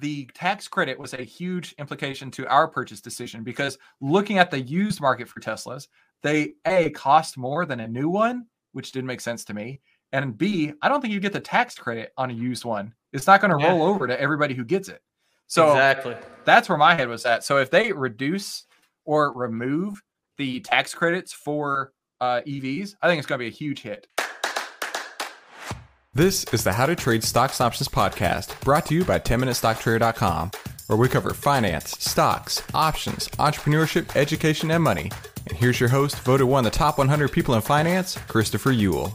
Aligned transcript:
the 0.00 0.26
tax 0.34 0.68
credit 0.68 0.98
was 0.98 1.14
a 1.14 1.22
huge 1.22 1.74
implication 1.78 2.30
to 2.32 2.46
our 2.48 2.68
purchase 2.68 3.00
decision 3.00 3.42
because 3.42 3.78
looking 4.00 4.38
at 4.38 4.50
the 4.50 4.60
used 4.60 5.00
market 5.00 5.28
for 5.28 5.40
Teslas, 5.40 5.88
they 6.22 6.54
a 6.66 6.90
cost 6.90 7.38
more 7.38 7.64
than 7.64 7.80
a 7.80 7.88
new 7.88 8.08
one, 8.08 8.46
which 8.72 8.92
didn't 8.92 9.06
make 9.06 9.20
sense 9.20 9.44
to 9.46 9.54
me. 9.54 9.80
And 10.12 10.36
B, 10.36 10.72
I 10.82 10.88
don't 10.88 11.00
think 11.00 11.12
you 11.12 11.20
get 11.20 11.32
the 11.32 11.40
tax 11.40 11.74
credit 11.74 12.12
on 12.16 12.30
a 12.30 12.34
used 12.34 12.64
one. 12.64 12.94
It's 13.12 13.26
not 13.26 13.40
going 13.40 13.56
to 13.56 13.62
yeah. 13.62 13.70
roll 13.70 13.82
over 13.82 14.06
to 14.06 14.20
everybody 14.20 14.54
who 14.54 14.64
gets 14.64 14.88
it. 14.88 15.02
So 15.48 15.70
exactly 15.70 16.16
that's 16.46 16.68
where 16.68 16.78
my 16.78 16.94
head 16.94 17.08
was 17.08 17.26
at. 17.26 17.44
So 17.44 17.58
if 17.58 17.70
they 17.70 17.92
reduce 17.92 18.64
or 19.04 19.32
remove 19.34 20.02
the 20.38 20.60
tax 20.60 20.94
credits 20.94 21.32
for 21.32 21.92
uh, 22.20 22.40
EVs, 22.46 22.94
I 23.02 23.08
think 23.08 23.18
it's 23.18 23.26
going 23.26 23.38
to 23.38 23.44
be 23.44 23.48
a 23.48 23.50
huge 23.50 23.82
hit. 23.82 24.06
This 26.16 26.44
is 26.44 26.64
the 26.64 26.72
How 26.72 26.86
to 26.86 26.96
Trade 26.96 27.22
Stocks 27.22 27.60
Options 27.60 27.88
podcast, 27.88 28.58
brought 28.62 28.86
to 28.86 28.94
you 28.94 29.04
by 29.04 29.18
10MinuteStockTrader.com, 29.18 30.50
where 30.86 30.96
we 30.96 31.10
cover 31.10 31.34
finance, 31.34 31.90
stocks, 31.98 32.62
options, 32.72 33.28
entrepreneurship, 33.36 34.16
education, 34.16 34.70
and 34.70 34.82
money. 34.82 35.10
And 35.46 35.58
here's 35.58 35.78
your 35.78 35.90
host, 35.90 36.18
voted 36.20 36.46
one 36.46 36.64
of 36.64 36.72
the 36.72 36.78
top 36.78 36.96
100 36.96 37.32
people 37.32 37.54
in 37.54 37.60
finance, 37.60 38.16
Christopher 38.28 38.72
Uhl. 38.72 39.12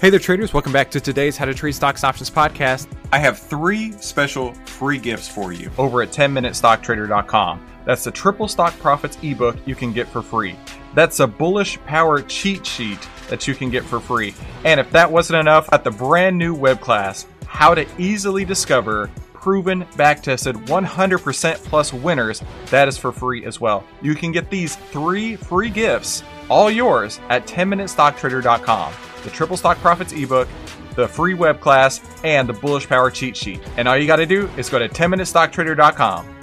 Hey 0.00 0.10
there, 0.10 0.20
traders. 0.20 0.54
Welcome 0.54 0.72
back 0.72 0.92
to 0.92 1.00
today's 1.00 1.36
How 1.36 1.46
to 1.46 1.54
Trade 1.54 1.74
Stocks 1.74 2.04
Options 2.04 2.30
podcast. 2.30 2.86
I 3.10 3.18
have 3.18 3.36
three 3.36 3.90
special 3.94 4.54
free 4.64 4.98
gifts 4.98 5.26
for 5.26 5.52
you 5.52 5.72
over 5.76 6.02
at 6.02 6.10
10MinuteStockTrader.com. 6.10 7.71
That's 7.84 8.04
the 8.04 8.10
Triple 8.10 8.48
Stock 8.48 8.78
Profits 8.78 9.18
ebook 9.22 9.56
you 9.66 9.74
can 9.74 9.92
get 9.92 10.08
for 10.08 10.22
free. 10.22 10.56
That's 10.94 11.20
a 11.20 11.26
bullish 11.26 11.78
power 11.84 12.20
cheat 12.22 12.66
sheet 12.66 12.98
that 13.28 13.48
you 13.48 13.54
can 13.54 13.70
get 13.70 13.84
for 13.84 14.00
free. 14.00 14.34
And 14.64 14.78
if 14.78 14.90
that 14.90 15.10
wasn't 15.10 15.40
enough, 15.40 15.68
at 15.72 15.84
the 15.84 15.90
brand 15.90 16.36
new 16.36 16.54
web 16.54 16.80
class, 16.80 17.26
How 17.46 17.74
to 17.74 17.86
Easily 17.98 18.44
Discover 18.44 19.10
proven, 19.32 19.84
back 19.96 20.22
tested, 20.22 20.54
100% 20.54 21.54
plus 21.64 21.92
winners, 21.92 22.42
that 22.70 22.86
is 22.86 22.96
for 22.96 23.10
free 23.10 23.44
as 23.44 23.60
well. 23.60 23.84
You 24.00 24.14
can 24.14 24.30
get 24.30 24.48
these 24.50 24.76
three 24.76 25.34
free 25.34 25.68
gifts, 25.68 26.22
all 26.48 26.70
yours, 26.70 27.18
at 27.28 27.46
10MinuteStockTrader.com 27.46 28.92
the 29.22 29.30
Triple 29.30 29.56
Stock 29.56 29.78
Profits 29.78 30.12
ebook, 30.12 30.48
the 30.96 31.08
free 31.08 31.34
web 31.34 31.60
class, 31.60 32.00
and 32.24 32.48
the 32.48 32.52
Bullish 32.52 32.88
Power 32.88 33.10
cheat 33.10 33.36
sheet. 33.36 33.60
And 33.76 33.88
all 33.88 33.96
you 33.96 34.06
got 34.06 34.16
to 34.16 34.26
do 34.26 34.48
is 34.56 34.68
go 34.68 34.78
to 34.78 34.88
10MinuteStockTrader.com. 34.88 36.41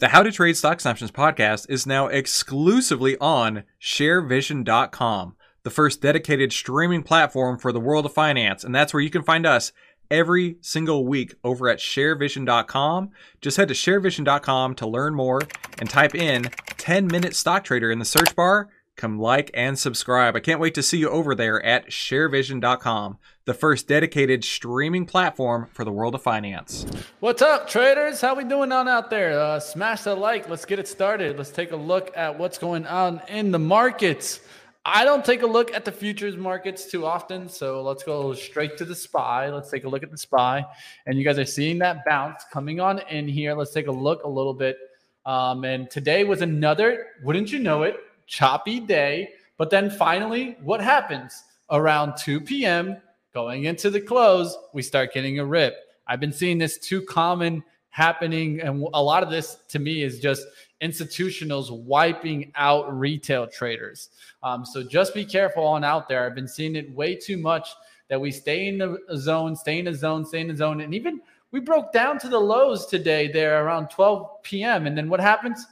The 0.00 0.10
How 0.10 0.22
to 0.22 0.30
Trade 0.30 0.56
Stocks 0.56 0.86
Options 0.86 1.10
podcast 1.10 1.68
is 1.68 1.84
now 1.84 2.06
exclusively 2.06 3.18
on 3.18 3.64
ShareVision.com, 3.82 5.34
the 5.64 5.70
first 5.70 6.00
dedicated 6.00 6.52
streaming 6.52 7.02
platform 7.02 7.58
for 7.58 7.72
the 7.72 7.80
world 7.80 8.06
of 8.06 8.14
finance. 8.14 8.62
And 8.62 8.72
that's 8.72 8.94
where 8.94 9.02
you 9.02 9.10
can 9.10 9.24
find 9.24 9.44
us 9.44 9.72
every 10.08 10.58
single 10.60 11.04
week 11.04 11.34
over 11.42 11.68
at 11.68 11.80
sharevision.com. 11.80 13.10
Just 13.40 13.56
head 13.56 13.66
to 13.66 13.74
sharevision.com 13.74 14.76
to 14.76 14.86
learn 14.86 15.16
more 15.16 15.40
and 15.80 15.90
type 15.90 16.14
in 16.14 16.44
10 16.76 17.08
minute 17.08 17.34
stock 17.34 17.64
trader 17.64 17.90
in 17.90 17.98
the 17.98 18.04
search 18.04 18.36
bar 18.36 18.68
Come 18.98 19.20
like 19.20 19.52
and 19.54 19.78
subscribe. 19.78 20.34
I 20.34 20.40
can't 20.40 20.58
wait 20.58 20.74
to 20.74 20.82
see 20.82 20.98
you 20.98 21.08
over 21.08 21.36
there 21.36 21.64
at 21.64 21.86
sharevision.com, 21.86 23.18
the 23.44 23.54
first 23.54 23.86
dedicated 23.86 24.42
streaming 24.42 25.06
platform 25.06 25.68
for 25.72 25.84
the 25.84 25.92
world 25.92 26.16
of 26.16 26.22
finance. 26.24 26.84
What's 27.20 27.40
up, 27.40 27.68
traders? 27.68 28.20
How 28.20 28.34
we 28.34 28.42
doing 28.42 28.72
on 28.72 28.88
out 28.88 29.08
there? 29.08 29.38
Uh, 29.38 29.60
smash 29.60 30.02
the 30.02 30.16
like. 30.16 30.48
Let's 30.48 30.64
get 30.64 30.80
it 30.80 30.88
started. 30.88 31.38
Let's 31.38 31.52
take 31.52 31.70
a 31.70 31.76
look 31.76 32.10
at 32.16 32.36
what's 32.36 32.58
going 32.58 32.88
on 32.88 33.22
in 33.28 33.52
the 33.52 33.58
markets. 33.60 34.40
I 34.84 35.04
don't 35.04 35.24
take 35.24 35.42
a 35.42 35.46
look 35.46 35.72
at 35.72 35.84
the 35.84 35.92
futures 35.92 36.36
markets 36.36 36.90
too 36.90 37.06
often, 37.06 37.48
so 37.48 37.82
let's 37.82 38.02
go 38.02 38.34
straight 38.34 38.76
to 38.78 38.84
the 38.84 38.96
SPY. 38.96 39.48
Let's 39.50 39.70
take 39.70 39.84
a 39.84 39.88
look 39.88 40.02
at 40.02 40.10
the 40.10 40.18
SPY, 40.18 40.64
and 41.06 41.16
you 41.16 41.22
guys 41.24 41.38
are 41.38 41.44
seeing 41.44 41.78
that 41.78 42.04
bounce 42.04 42.42
coming 42.52 42.80
on 42.80 42.98
in 43.10 43.28
here. 43.28 43.54
Let's 43.54 43.72
take 43.72 43.86
a 43.86 43.92
look 43.92 44.24
a 44.24 44.28
little 44.28 44.54
bit. 44.54 44.76
Um, 45.24 45.62
and 45.64 45.88
today 45.88 46.24
was 46.24 46.40
another, 46.40 47.06
wouldn't 47.22 47.52
you 47.52 47.60
know 47.60 47.84
it, 47.84 48.00
choppy 48.28 48.78
day. 48.78 49.30
But 49.56 49.70
then 49.70 49.90
finally, 49.90 50.56
what 50.62 50.80
happens? 50.80 51.42
Around 51.70 52.16
2 52.16 52.42
p.m., 52.42 52.98
going 53.34 53.64
into 53.64 53.90
the 53.90 54.00
close, 54.00 54.56
we 54.72 54.82
start 54.82 55.12
getting 55.12 55.38
a 55.38 55.44
rip. 55.44 55.74
I've 56.06 56.20
been 56.20 56.32
seeing 56.32 56.58
this 56.58 56.78
too 56.78 57.02
common 57.02 57.62
happening. 57.90 58.60
And 58.60 58.86
a 58.94 59.02
lot 59.02 59.22
of 59.22 59.30
this 59.30 59.58
to 59.68 59.78
me 59.78 60.02
is 60.02 60.20
just 60.20 60.46
institutionals 60.80 61.70
wiping 61.70 62.52
out 62.54 62.96
retail 62.96 63.46
traders. 63.46 64.10
Um, 64.42 64.64
so 64.64 64.82
just 64.82 65.14
be 65.14 65.24
careful 65.24 65.64
on 65.64 65.84
out 65.84 66.08
there. 66.08 66.24
I've 66.24 66.34
been 66.34 66.48
seeing 66.48 66.76
it 66.76 66.90
way 66.94 67.16
too 67.16 67.36
much 67.36 67.68
that 68.08 68.20
we 68.20 68.30
stay 68.30 68.68
in 68.68 68.78
the 68.78 68.98
zone, 69.16 69.54
stay 69.56 69.80
in 69.80 69.84
the 69.86 69.94
zone, 69.94 70.24
stay 70.24 70.40
in 70.40 70.48
the 70.48 70.56
zone. 70.56 70.80
And 70.80 70.94
even 70.94 71.20
we 71.50 71.60
broke 71.60 71.92
down 71.92 72.18
to 72.20 72.28
the 72.28 72.38
lows 72.38 72.86
today 72.86 73.30
there 73.30 73.64
around 73.64 73.88
12 73.88 74.42
p.m. 74.42 74.86
And 74.86 74.96
then 74.96 75.08
what 75.08 75.20
happens? 75.20 75.66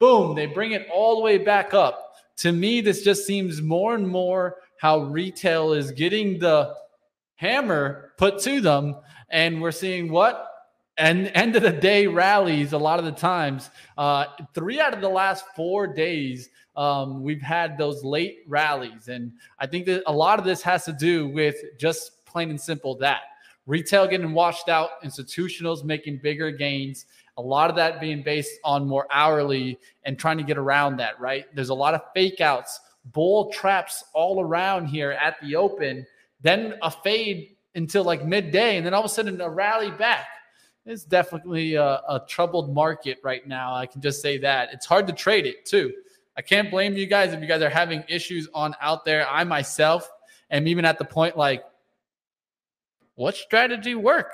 Boom, 0.00 0.34
they 0.34 0.46
bring 0.46 0.72
it 0.72 0.88
all 0.92 1.14
the 1.16 1.22
way 1.22 1.38
back 1.38 1.72
up. 1.72 2.14
To 2.38 2.50
me, 2.50 2.80
this 2.80 3.02
just 3.02 3.26
seems 3.26 3.62
more 3.62 3.94
and 3.94 4.08
more 4.08 4.56
how 4.80 5.00
retail 5.00 5.74
is 5.74 5.92
getting 5.92 6.38
the 6.38 6.74
hammer 7.36 8.12
put 8.16 8.40
to 8.40 8.60
them. 8.60 8.96
And 9.28 9.62
we're 9.62 9.70
seeing 9.70 10.10
what? 10.10 10.48
And 10.96 11.28
end 11.34 11.54
of 11.54 11.62
the 11.62 11.70
day 11.70 12.06
rallies 12.06 12.72
a 12.72 12.78
lot 12.78 12.98
of 12.98 13.04
the 13.04 13.12
times. 13.12 13.70
Uh, 13.96 14.24
three 14.54 14.80
out 14.80 14.94
of 14.94 15.00
the 15.00 15.08
last 15.08 15.44
four 15.54 15.86
days, 15.86 16.48
um, 16.76 17.22
we've 17.22 17.42
had 17.42 17.78
those 17.78 18.02
late 18.02 18.38
rallies. 18.48 19.08
And 19.08 19.32
I 19.58 19.66
think 19.66 19.86
that 19.86 20.02
a 20.06 20.12
lot 20.12 20.38
of 20.38 20.44
this 20.44 20.62
has 20.62 20.84
to 20.86 20.92
do 20.92 21.28
with 21.28 21.56
just 21.78 22.24
plain 22.24 22.50
and 22.50 22.60
simple 22.60 22.96
that 22.98 23.20
retail 23.66 24.06
getting 24.06 24.32
washed 24.32 24.68
out, 24.68 25.02
institutionals 25.04 25.84
making 25.84 26.18
bigger 26.22 26.50
gains, 26.50 27.06
a 27.40 27.46
lot 27.46 27.70
of 27.70 27.76
that 27.76 28.00
being 28.02 28.22
based 28.22 28.60
on 28.64 28.86
more 28.86 29.06
hourly 29.10 29.78
and 30.04 30.18
trying 30.18 30.36
to 30.36 30.44
get 30.44 30.58
around 30.58 30.98
that, 30.98 31.18
right? 31.18 31.46
There's 31.54 31.70
a 31.70 31.74
lot 31.74 31.94
of 31.94 32.02
fake 32.14 32.42
outs, 32.42 32.78
bull 33.06 33.50
traps 33.50 34.04
all 34.12 34.42
around 34.42 34.86
here 34.86 35.12
at 35.12 35.36
the 35.40 35.56
open, 35.56 36.06
then 36.42 36.74
a 36.82 36.90
fade 36.90 37.56
until 37.74 38.04
like 38.04 38.26
midday, 38.26 38.76
and 38.76 38.84
then 38.84 38.92
all 38.92 39.00
of 39.00 39.06
a 39.06 39.08
sudden 39.08 39.40
a 39.40 39.48
rally 39.48 39.90
back. 39.90 40.26
It's 40.84 41.04
definitely 41.04 41.76
a, 41.76 41.84
a 41.84 42.22
troubled 42.28 42.74
market 42.74 43.18
right 43.22 43.46
now. 43.46 43.74
I 43.74 43.86
can 43.86 44.02
just 44.02 44.20
say 44.20 44.36
that. 44.38 44.68
It's 44.72 44.84
hard 44.84 45.06
to 45.06 45.14
trade 45.14 45.46
it 45.46 45.64
too. 45.64 45.94
I 46.36 46.42
can't 46.42 46.70
blame 46.70 46.94
you 46.94 47.06
guys 47.06 47.32
if 47.32 47.40
you 47.40 47.46
guys 47.46 47.62
are 47.62 47.70
having 47.70 48.04
issues 48.06 48.48
on 48.52 48.74
out 48.82 49.06
there. 49.06 49.26
I 49.28 49.44
myself 49.44 50.10
am 50.50 50.68
even 50.68 50.84
at 50.84 50.98
the 50.98 51.04
point 51.06 51.38
like, 51.38 51.64
what 53.14 53.34
strategy 53.34 53.94
work? 53.94 54.32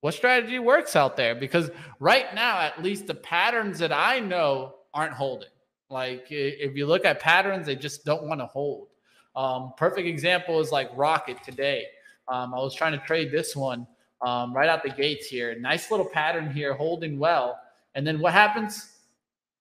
What 0.00 0.14
strategy 0.14 0.58
works 0.58 0.94
out 0.94 1.16
there? 1.16 1.34
Because 1.34 1.70
right 1.98 2.32
now, 2.34 2.60
at 2.60 2.82
least 2.82 3.06
the 3.06 3.14
patterns 3.14 3.78
that 3.80 3.92
I 3.92 4.20
know 4.20 4.76
aren't 4.94 5.12
holding. 5.12 5.48
Like 5.90 6.26
if 6.30 6.76
you 6.76 6.86
look 6.86 7.04
at 7.04 7.20
patterns, 7.20 7.66
they 7.66 7.76
just 7.76 8.04
don't 8.04 8.24
want 8.24 8.40
to 8.40 8.46
hold. 8.46 8.88
Um, 9.34 9.72
perfect 9.76 10.06
example 10.06 10.60
is 10.60 10.70
like 10.70 10.90
Rocket 10.94 11.42
today. 11.42 11.84
Um, 12.28 12.54
I 12.54 12.58
was 12.58 12.74
trying 12.74 12.92
to 12.92 13.04
trade 13.06 13.32
this 13.32 13.56
one 13.56 13.86
um, 14.20 14.52
right 14.52 14.68
out 14.68 14.82
the 14.82 14.90
gates 14.90 15.26
here. 15.26 15.58
Nice 15.58 15.90
little 15.90 16.06
pattern 16.06 16.50
here, 16.50 16.74
holding 16.74 17.18
well. 17.18 17.58
And 17.94 18.06
then 18.06 18.20
what 18.20 18.32
happens? 18.32 18.92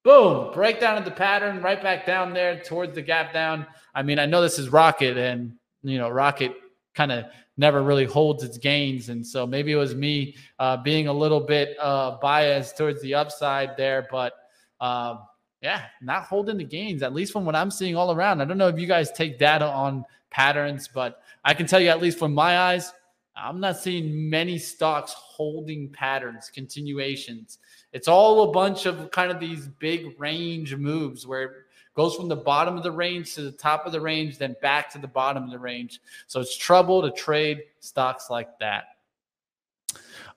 Boom, 0.04 0.54
breakdown 0.54 0.98
of 0.98 1.06
the 1.06 1.12
pattern, 1.12 1.62
right 1.62 1.82
back 1.82 2.06
down 2.06 2.34
there 2.34 2.62
towards 2.62 2.96
the 2.96 3.02
gap 3.02 3.34
down. 3.34 3.66
I 3.94 4.04
mean, 4.04 4.20
I 4.20 4.26
know 4.26 4.42
this 4.42 4.58
is 4.58 4.70
Rocket, 4.70 5.18
and 5.18 5.54
you 5.84 5.98
know, 5.98 6.10
Rocket 6.10 6.56
kind 6.96 7.12
of 7.12 7.26
never 7.58 7.82
really 7.82 8.06
holds 8.06 8.44
its 8.44 8.58
gains. 8.58 9.10
And 9.10 9.26
so 9.26 9.46
maybe 9.46 9.72
it 9.72 9.76
was 9.76 9.96
me 9.96 10.36
uh, 10.60 10.78
being 10.78 11.08
a 11.08 11.14
little 11.14 11.40
bit 11.40 11.76
uh, 11.80 12.18
biased 12.22 12.78
towards 12.78 13.02
the 13.02 13.16
upside 13.16 13.76
there, 13.76 14.08
but 14.12 14.34
um, 14.80 15.20
yeah, 15.62 15.86
not 16.02 16.24
holding 16.24 16.58
the 16.58 16.64
gains, 16.64 17.02
at 17.02 17.14
least 17.14 17.34
from 17.34 17.46
what 17.46 17.56
I'm 17.56 17.72
seeing 17.72 17.96
all 17.96 18.12
around. 18.12 18.42
I 18.42 18.46
don't 18.46 18.60
know 18.60 18.68
if 18.68 18.80
you 18.80 18.88
guys 18.88 19.12
take 19.12 19.40
data 19.40 19.66
on 19.66 20.06
patterns, 20.30 20.88
but 20.88 21.22
I 21.44 21.54
can 21.54 21.66
tell 21.66 21.80
you, 21.80 21.90
at 21.90 22.02
least 22.02 22.20
from 22.20 22.34
my 22.34 22.60
eyes, 22.60 22.94
I'm 23.36 23.60
not 23.60 23.78
seeing 23.78 24.30
many 24.30 24.58
stocks 24.58 25.14
holding 25.14 25.90
patterns, 25.90 26.52
continuations. 26.54 27.60
It's 27.94 28.08
all 28.08 28.50
a 28.50 28.52
bunch 28.52 28.86
of 28.86 29.10
kind 29.12 29.32
of 29.32 29.40
these 29.40 29.68
big 29.68 30.20
range 30.20 30.76
moves 30.76 31.26
where 31.26 31.66
goes 31.98 32.16
from 32.16 32.28
the 32.28 32.36
bottom 32.36 32.78
of 32.78 32.84
the 32.84 32.92
range 32.92 33.34
to 33.34 33.42
the 33.42 33.52
top 33.52 33.88
of 33.88 33.92
the 33.92 34.00
range, 34.00 34.38
then 34.38 34.56
back 34.62 34.88
to 34.92 35.00
the 35.00 35.08
bottom 35.08 35.44
of 35.44 35.50
the 35.50 35.58
range. 35.58 36.00
So 36.28 36.40
it's 36.40 36.56
trouble 36.56 37.02
to 37.02 37.10
trade 37.10 37.64
stocks 37.80 38.30
like 38.30 38.60
that. 38.60 38.86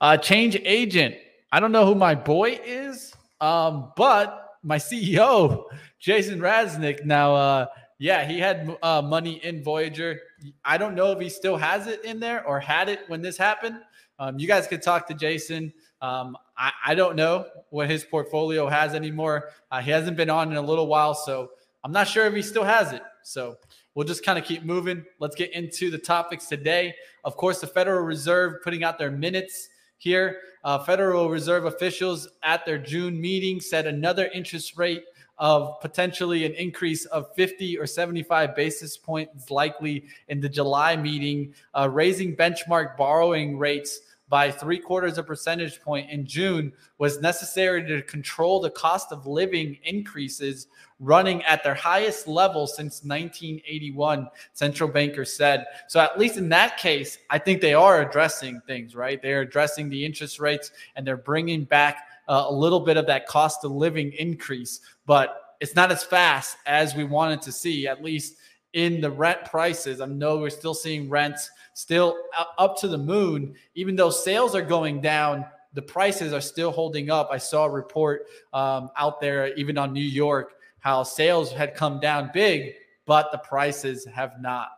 Uh, 0.01 0.17
change 0.17 0.59
agent. 0.65 1.15
I 1.51 1.59
don't 1.59 1.71
know 1.71 1.85
who 1.85 1.93
my 1.93 2.15
boy 2.15 2.59
is, 2.65 3.13
um, 3.39 3.93
but 3.95 4.55
my 4.63 4.77
CEO, 4.77 5.65
Jason 5.99 6.39
Raznick. 6.39 7.05
Now, 7.05 7.35
uh, 7.35 7.65
yeah, 7.99 8.25
he 8.25 8.39
had 8.39 8.75
uh, 8.81 9.03
money 9.03 9.33
in 9.45 9.63
Voyager. 9.63 10.19
I 10.65 10.79
don't 10.79 10.95
know 10.95 11.11
if 11.11 11.19
he 11.19 11.29
still 11.29 11.57
has 11.57 11.85
it 11.85 12.03
in 12.03 12.19
there 12.19 12.43
or 12.47 12.59
had 12.59 12.89
it 12.89 13.01
when 13.07 13.21
this 13.21 13.37
happened. 13.37 13.77
Um, 14.17 14.39
you 14.39 14.47
guys 14.47 14.65
could 14.65 14.81
talk 14.81 15.07
to 15.09 15.13
Jason. 15.13 15.71
Um, 16.01 16.37
I, 16.57 16.71
I, 16.87 16.95
don't 16.95 17.15
know 17.15 17.45
what 17.69 17.87
his 17.87 18.03
portfolio 18.03 18.67
has 18.67 18.95
anymore. 18.95 19.49
Uh, 19.69 19.81
he 19.81 19.91
hasn't 19.91 20.17
been 20.17 20.31
on 20.31 20.49
in 20.49 20.57
a 20.57 20.61
little 20.61 20.87
while, 20.87 21.13
so 21.13 21.51
I'm 21.83 21.91
not 21.91 22.07
sure 22.07 22.25
if 22.25 22.33
he 22.33 22.41
still 22.41 22.63
has 22.63 22.91
it. 22.91 23.03
So 23.23 23.57
we'll 23.93 24.07
just 24.07 24.25
kind 24.25 24.39
of 24.39 24.45
keep 24.45 24.63
moving. 24.63 25.05
Let's 25.19 25.35
get 25.35 25.53
into 25.53 25.91
the 25.91 25.99
topics 25.99 26.47
today. 26.47 26.95
Of 27.23 27.37
course, 27.37 27.61
the 27.61 27.67
Federal 27.67 28.03
Reserve 28.03 28.63
putting 28.63 28.83
out 28.83 28.97
their 28.97 29.11
minutes 29.11 29.69
here. 29.97 30.39
Uh, 30.63 30.79
Federal 30.79 31.29
Reserve 31.29 31.65
officials 31.65 32.27
at 32.41 32.65
their 32.65 32.79
June 32.79 33.21
meeting 33.21 33.59
said 33.59 33.85
another 33.85 34.25
interest 34.33 34.77
rate 34.77 35.03
of 35.37 35.79
potentially 35.81 36.45
an 36.45 36.53
increase 36.53 37.05
of 37.05 37.33
50 37.35 37.77
or 37.77 37.87
75 37.87 38.55
basis 38.55 38.97
points 38.97 39.49
likely 39.49 40.05
in 40.27 40.39
the 40.39 40.49
July 40.49 40.95
meeting, 40.95 41.53
uh, 41.73 41.89
raising 41.91 42.35
benchmark 42.35 42.95
borrowing 42.95 43.57
rates 43.57 44.01
by 44.31 44.49
three 44.49 44.79
quarters 44.79 45.17
of 45.17 45.25
a 45.25 45.27
percentage 45.27 45.81
point 45.81 46.09
in 46.09 46.25
June 46.25 46.71
was 46.99 47.19
necessary 47.19 47.85
to 47.85 48.01
control 48.03 48.61
the 48.61 48.69
cost 48.69 49.11
of 49.11 49.27
living 49.27 49.77
increases 49.83 50.67
running 51.01 51.43
at 51.43 51.65
their 51.65 51.75
highest 51.75 52.29
level 52.29 52.65
since 52.65 53.03
1981, 53.03 54.29
central 54.53 54.89
bankers 54.89 55.35
said. 55.35 55.65
So, 55.89 55.99
at 55.99 56.17
least 56.17 56.37
in 56.37 56.47
that 56.47 56.77
case, 56.77 57.17
I 57.29 57.39
think 57.39 57.59
they 57.59 57.73
are 57.73 58.01
addressing 58.01 58.61
things, 58.61 58.95
right? 58.95 59.21
They're 59.21 59.41
addressing 59.41 59.89
the 59.89 60.05
interest 60.05 60.39
rates 60.39 60.71
and 60.95 61.05
they're 61.05 61.17
bringing 61.17 61.65
back 61.65 61.97
uh, 62.29 62.45
a 62.47 62.53
little 62.53 62.79
bit 62.79 62.95
of 62.95 63.05
that 63.07 63.27
cost 63.27 63.65
of 63.65 63.71
living 63.71 64.13
increase, 64.13 64.79
but 65.05 65.55
it's 65.59 65.75
not 65.75 65.91
as 65.91 66.05
fast 66.05 66.55
as 66.65 66.95
we 66.95 67.03
wanted 67.03 67.41
to 67.41 67.51
see, 67.51 67.85
at 67.85 68.01
least 68.01 68.37
in 68.71 69.01
the 69.01 69.11
rent 69.11 69.43
prices. 69.43 69.99
I 69.99 70.05
know 70.05 70.37
we're 70.37 70.49
still 70.49 70.73
seeing 70.73 71.09
rents 71.09 71.51
still 71.73 72.17
up 72.57 72.77
to 72.79 72.87
the 72.87 72.97
moon, 72.97 73.55
even 73.75 73.95
though 73.95 74.09
sales 74.09 74.55
are 74.55 74.61
going 74.61 75.01
down. 75.01 75.45
The 75.73 75.81
prices 75.81 76.33
are 76.33 76.41
still 76.41 76.71
holding 76.71 77.09
up. 77.09 77.29
I 77.31 77.37
saw 77.37 77.65
a 77.65 77.69
report 77.69 78.27
um, 78.53 78.89
out 78.97 79.21
there, 79.21 79.53
even 79.55 79.77
on 79.77 79.93
New 79.93 80.01
York, 80.01 80.55
how 80.79 81.03
sales 81.03 81.51
had 81.51 81.75
come 81.75 81.99
down 81.99 82.29
big, 82.33 82.73
but 83.05 83.31
the 83.31 83.37
prices 83.37 84.05
have 84.05 84.41
not. 84.41 84.69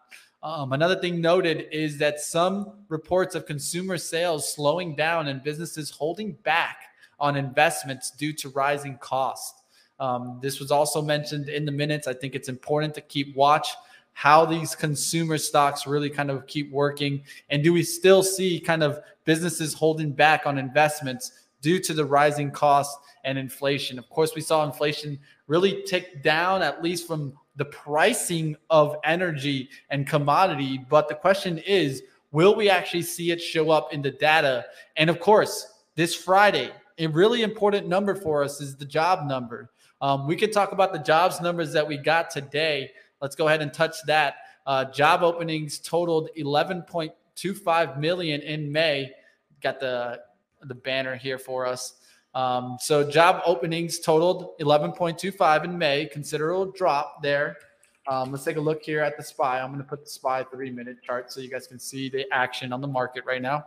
Um, 0.43 0.73
another 0.73 0.99
thing 0.99 1.21
noted 1.21 1.67
is 1.71 1.97
that 1.99 2.19
some 2.19 2.73
reports 2.89 3.33
of 3.33 3.45
consumer 3.45 3.97
sales 3.97 4.53
slowing 4.53 4.93
down 4.93 5.29
and 5.29 5.41
businesses 5.41 5.89
holding 5.89 6.33
back 6.43 6.77
on 7.17 7.37
investments 7.37 8.11
due 8.11 8.33
to 8.33 8.49
rising 8.49 8.97
costs. 8.97 9.63
Um, 9.99 10.39
this 10.41 10.59
was 10.59 10.69
also 10.69 11.01
mentioned 11.01 11.47
in 11.47 11.63
the 11.63 11.71
minutes. 11.71 12.07
I 12.07 12.13
think 12.13 12.35
it's 12.35 12.49
important 12.49 12.93
to 12.95 13.01
keep 13.01 13.33
watch 13.37 13.69
how 14.13 14.45
these 14.45 14.75
consumer 14.75 15.37
stocks 15.37 15.85
really 15.85 16.09
kind 16.09 16.31
of 16.31 16.47
keep 16.47 16.71
working? 16.71 17.23
And 17.49 17.63
do 17.63 17.73
we 17.73 17.83
still 17.83 18.23
see 18.23 18.59
kind 18.59 18.83
of 18.83 18.99
businesses 19.25 19.73
holding 19.73 20.11
back 20.11 20.45
on 20.45 20.57
investments 20.57 21.31
due 21.61 21.79
to 21.79 21.93
the 21.93 22.05
rising 22.05 22.51
costs 22.51 22.97
and 23.23 23.37
inflation? 23.37 23.99
Of 23.99 24.09
course, 24.09 24.35
we 24.35 24.41
saw 24.41 24.65
inflation 24.65 25.19
really 25.47 25.83
tick 25.85 26.23
down, 26.23 26.61
at 26.61 26.83
least 26.83 27.07
from 27.07 27.33
the 27.55 27.65
pricing 27.65 28.55
of 28.69 28.95
energy 29.03 29.69
and 29.89 30.07
commodity. 30.07 30.83
But 30.89 31.07
the 31.07 31.15
question 31.15 31.57
is, 31.59 32.03
will 32.31 32.55
we 32.55 32.69
actually 32.69 33.03
see 33.03 33.31
it 33.31 33.41
show 33.41 33.71
up 33.71 33.93
in 33.93 34.01
the 34.01 34.11
data? 34.11 34.65
And 34.95 35.09
of 35.09 35.19
course, 35.19 35.67
this 35.95 36.15
Friday, 36.15 36.71
a 36.97 37.07
really 37.07 37.43
important 37.43 37.87
number 37.87 38.15
for 38.15 38.43
us 38.43 38.61
is 38.61 38.75
the 38.75 38.85
job 38.85 39.27
number. 39.27 39.71
Um, 40.01 40.27
we 40.27 40.35
could 40.35 40.51
talk 40.51 40.71
about 40.71 40.91
the 40.91 40.99
jobs 40.99 41.39
numbers 41.39 41.71
that 41.73 41.87
we 41.87 41.97
got 41.97 42.29
today. 42.29 42.91
Let's 43.23 43.37
go 43.37 43.47
ahead 43.47 43.61
and 43.61 43.73
touch 43.73 43.95
that. 44.05 44.35
Uh, 44.67 44.83
job 44.83 45.23
openings 45.23 45.79
totaled 45.79 46.29
11.25 46.37 47.97
million 47.97 48.41
in 48.41 48.69
May. 48.69 49.11
Got 49.61 49.79
the 49.79 50.19
the 50.63 50.75
banner 50.75 51.15
here 51.15 51.37
for 51.37 51.65
us. 51.65 51.95
Um, 52.35 52.77
so 52.81 53.09
job 53.09 53.41
openings 53.45 53.99
totaled 53.99 54.57
11.25 54.59 55.63
in 55.63 55.77
May. 55.77 56.05
Considerable 56.05 56.71
drop 56.73 57.23
there. 57.23 57.55
Um, 58.07 58.31
let's 58.31 58.43
take 58.43 58.57
a 58.57 58.61
look 58.61 58.83
here 58.83 58.99
at 58.99 59.15
the 59.15 59.23
SPY. 59.23 59.61
I'm 59.61 59.69
going 59.69 59.81
to 59.81 59.87
put 59.87 60.03
the 60.03 60.09
SPY 60.09 60.43
three 60.51 60.69
minute 60.69 60.97
chart 61.01 61.31
so 61.31 61.39
you 61.39 61.49
guys 61.49 61.65
can 61.65 61.79
see 61.79 62.09
the 62.09 62.25
action 62.33 62.73
on 62.73 62.81
the 62.81 62.87
market 62.87 63.23
right 63.25 63.41
now. 63.41 63.63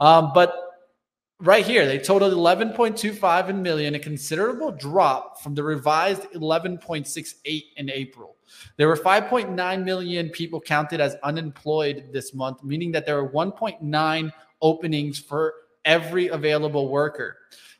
Um, 0.00 0.32
but 0.34 0.67
right 1.40 1.64
here, 1.64 1.86
they 1.86 1.98
totaled 1.98 2.32
11.25 2.32 3.48
in 3.48 3.62
million, 3.62 3.94
a 3.94 3.98
considerable 3.98 4.72
drop 4.72 5.40
from 5.40 5.54
the 5.54 5.62
revised 5.62 6.22
11.68 6.34 7.62
in 7.76 7.90
April. 7.90 8.36
There 8.76 8.88
were 8.88 8.96
5.9 8.96 9.84
million 9.84 10.30
people 10.30 10.60
counted 10.60 11.00
as 11.00 11.16
unemployed 11.22 12.08
this 12.12 12.34
month, 12.34 12.64
meaning 12.64 12.92
that 12.92 13.06
there 13.06 13.18
are 13.18 13.28
1.9 13.28 14.32
openings 14.62 15.18
for 15.18 15.54
every 15.84 16.28
available 16.28 16.88
worker. 16.88 17.36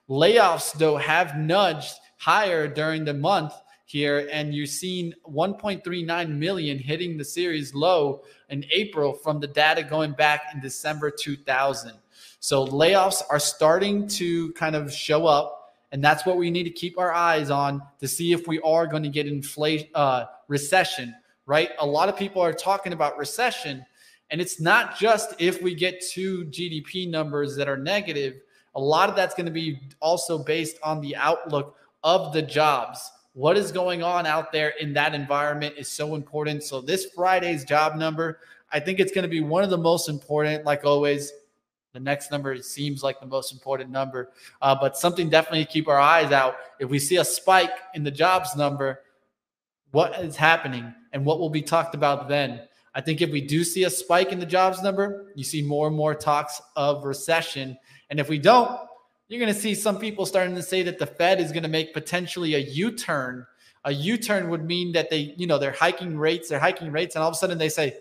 Layoffs, 0.09 0.73
though, 0.73 0.97
have 0.97 1.37
nudged 1.37 1.95
higher 2.17 2.69
during 2.69 3.05
the 3.05 3.15
month 3.15 3.53
here, 3.85 4.29
and 4.31 4.55
you're 4.55 4.67
seeing 4.67 5.13
1.39 5.27 6.29
million 6.31 6.79
hitting 6.79 7.17
the 7.17 7.25
series 7.25 7.75
low 7.75 8.23
in 8.51 8.65
April 8.71 9.15
from 9.15 9.41
the 9.41 9.47
data 9.47 9.83
going 9.83 10.13
back 10.13 10.43
in 10.53 10.61
December 10.61 11.11
2000. 11.11 11.93
So 12.41 12.67
layoffs 12.67 13.23
are 13.31 13.41
starting 13.41 14.07
to 14.09 14.53
kind 14.53 14.77
of 14.77 14.93
show 14.93 15.27
up. 15.27 15.55
And 15.91 16.05
that's 16.05 16.27
what 16.27 16.37
we 16.37 16.51
need 16.51 16.65
to 16.65 16.71
keep 16.71 16.99
our 16.99 17.13
eyes 17.13 17.51
on 17.51 17.83
to 18.01 18.07
see 18.07 18.33
if 18.33 18.47
we 18.47 18.61
are 18.61 18.87
going 18.87 19.03
to 19.03 19.09
get 19.09 19.27
inflation, 19.27 19.89
uh, 19.95 20.27
recession, 20.47 21.15
right? 21.47 21.71
A 21.79 21.87
lot 21.87 22.09
of 22.09 22.17
people 22.17 22.43
are 22.43 22.53
talking 22.53 22.93
about 22.93 23.17
recession, 23.17 23.85
and 24.31 24.41
it's 24.41 24.61
not 24.61 24.99
just 24.99 25.35
if 25.41 25.63
we 25.63 25.75
get 25.75 26.03
two 26.03 26.45
GDP 26.47 27.09
numbers 27.09 27.57
that 27.57 27.69
are 27.69 27.79
negative. 27.79 28.35
A 28.75 28.81
lot 28.81 29.09
of 29.09 29.17
that's 29.17 29.35
going 29.35 29.47
to 29.47 29.53
be 29.53 29.81
also 30.01 30.39
based 30.45 30.77
on 30.83 31.01
the 31.01 31.17
outlook 31.17 31.77
of 32.05 32.35
the 32.35 32.43
jobs. 32.43 33.11
What 33.33 33.57
is 33.57 33.73
going 33.73 34.03
on 34.03 34.27
out 34.27 34.53
there 34.53 34.75
in 34.81 34.93
that 34.93 35.15
environment 35.15 35.77
is 35.79 35.89
so 35.89 36.15
important. 36.15 36.63
So, 36.65 36.83
this 36.83 37.07
Friday's 37.07 37.65
job 37.65 37.97
number, 37.97 38.41
I 38.71 38.79
think 38.79 39.01
it's 39.01 39.13
going 39.13 39.23
to 39.23 39.29
be 39.29 39.41
one 39.41 39.65
of 39.65 39.71
the 39.71 39.79
most 39.79 40.09
important, 40.09 40.65
like 40.65 40.85
always. 40.85 41.33
The 41.95 42.01
next 42.01 42.31
number 42.31 42.57
seems 42.63 43.03
like 43.03 43.19
the 43.19 43.27
most 43.27 43.53
important 43.53 43.91
number, 43.91 44.31
uh, 44.61 44.77
but 44.79 44.97
something 44.97 45.29
definitely 45.31 45.65
to 45.65 45.71
keep 45.71 45.89
our 45.89 45.99
eyes 45.99 46.33
out. 46.33 46.57
If 46.79 46.91
we 46.91 46.99
see 46.99 47.17
a 47.17 47.25
spike 47.25 47.73
in 47.95 48.05
the 48.05 48.11
jobs 48.11 48.55
number, 48.57 49.01
what 49.91 50.19
is 50.21 50.37
happening 50.37 50.95
and 51.13 51.25
what 51.25 51.39
will 51.39 51.51
be 51.51 51.63
talked 51.63 51.95
about 51.95 52.29
then? 52.29 52.61
I 52.95 53.01
think 53.01 53.23
if 53.23 53.31
we 53.31 53.41
do 53.41 53.65
see 53.65 53.85
a 53.85 53.91
spike 53.91 54.33
in 54.33 54.39
the 54.39 54.47
jobs 54.47 54.83
number, 54.83 55.33
you 55.35 55.45
see 55.45 55.63
more 55.63 55.87
and 55.87 55.97
more 55.97 56.15
talks 56.15 56.61
of 56.77 57.05
recession. 57.05 57.79
And 58.11 58.21
if 58.21 58.29
we 58.29 58.39
don't, 58.39 58.79
you're 59.29 59.41
going 59.41 59.53
to 59.53 59.59
see 59.59 59.75
some 59.75 59.99
people 59.99 60.27
starting 60.27 60.55
to 60.57 60.63
say 60.63 60.83
that 60.83 60.99
the 60.99 61.07
Fed 61.07 61.41
is 61.41 61.53
going 61.53 61.63
to 61.63 61.69
make 61.69 61.95
potentially 61.95 62.55
a 62.55 62.59
U 62.59 62.91
turn. 62.91 63.47
A 63.85 63.93
U 63.93 64.17
turn 64.17 64.49
would 64.51 64.65
mean 64.65 64.93
that 64.93 65.11
they, 65.11 65.35
you 65.37 65.47
know, 65.47 65.59
they're 65.59 65.73
hiking 65.73 66.19
rates, 66.19 66.49
they're 66.49 66.59
hiking 66.59 66.91
rates, 66.91 67.15
and 67.15 67.23
all 67.23 67.29
of 67.29 67.35
a 67.35 67.39
sudden 67.39 67.59
they 67.59 67.69
say, 67.69 67.97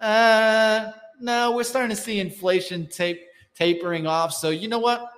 uh, 0.00 0.92
no, 1.20 1.52
we're 1.52 1.64
starting 1.64 1.94
to 1.94 2.00
see 2.00 2.20
inflation 2.20 2.86
tape 2.86 3.22
tapering 3.54 4.06
off. 4.06 4.32
So 4.32 4.50
you 4.50 4.68
know 4.68 4.78
what? 4.78 5.10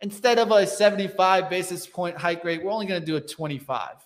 Instead 0.00 0.38
of 0.38 0.50
a 0.52 0.66
75 0.66 1.50
basis 1.50 1.86
point 1.86 2.16
hike 2.16 2.44
rate, 2.44 2.62
we're 2.62 2.70
only 2.70 2.86
going 2.86 3.00
to 3.00 3.06
do 3.06 3.16
a 3.16 3.20
25. 3.20 3.96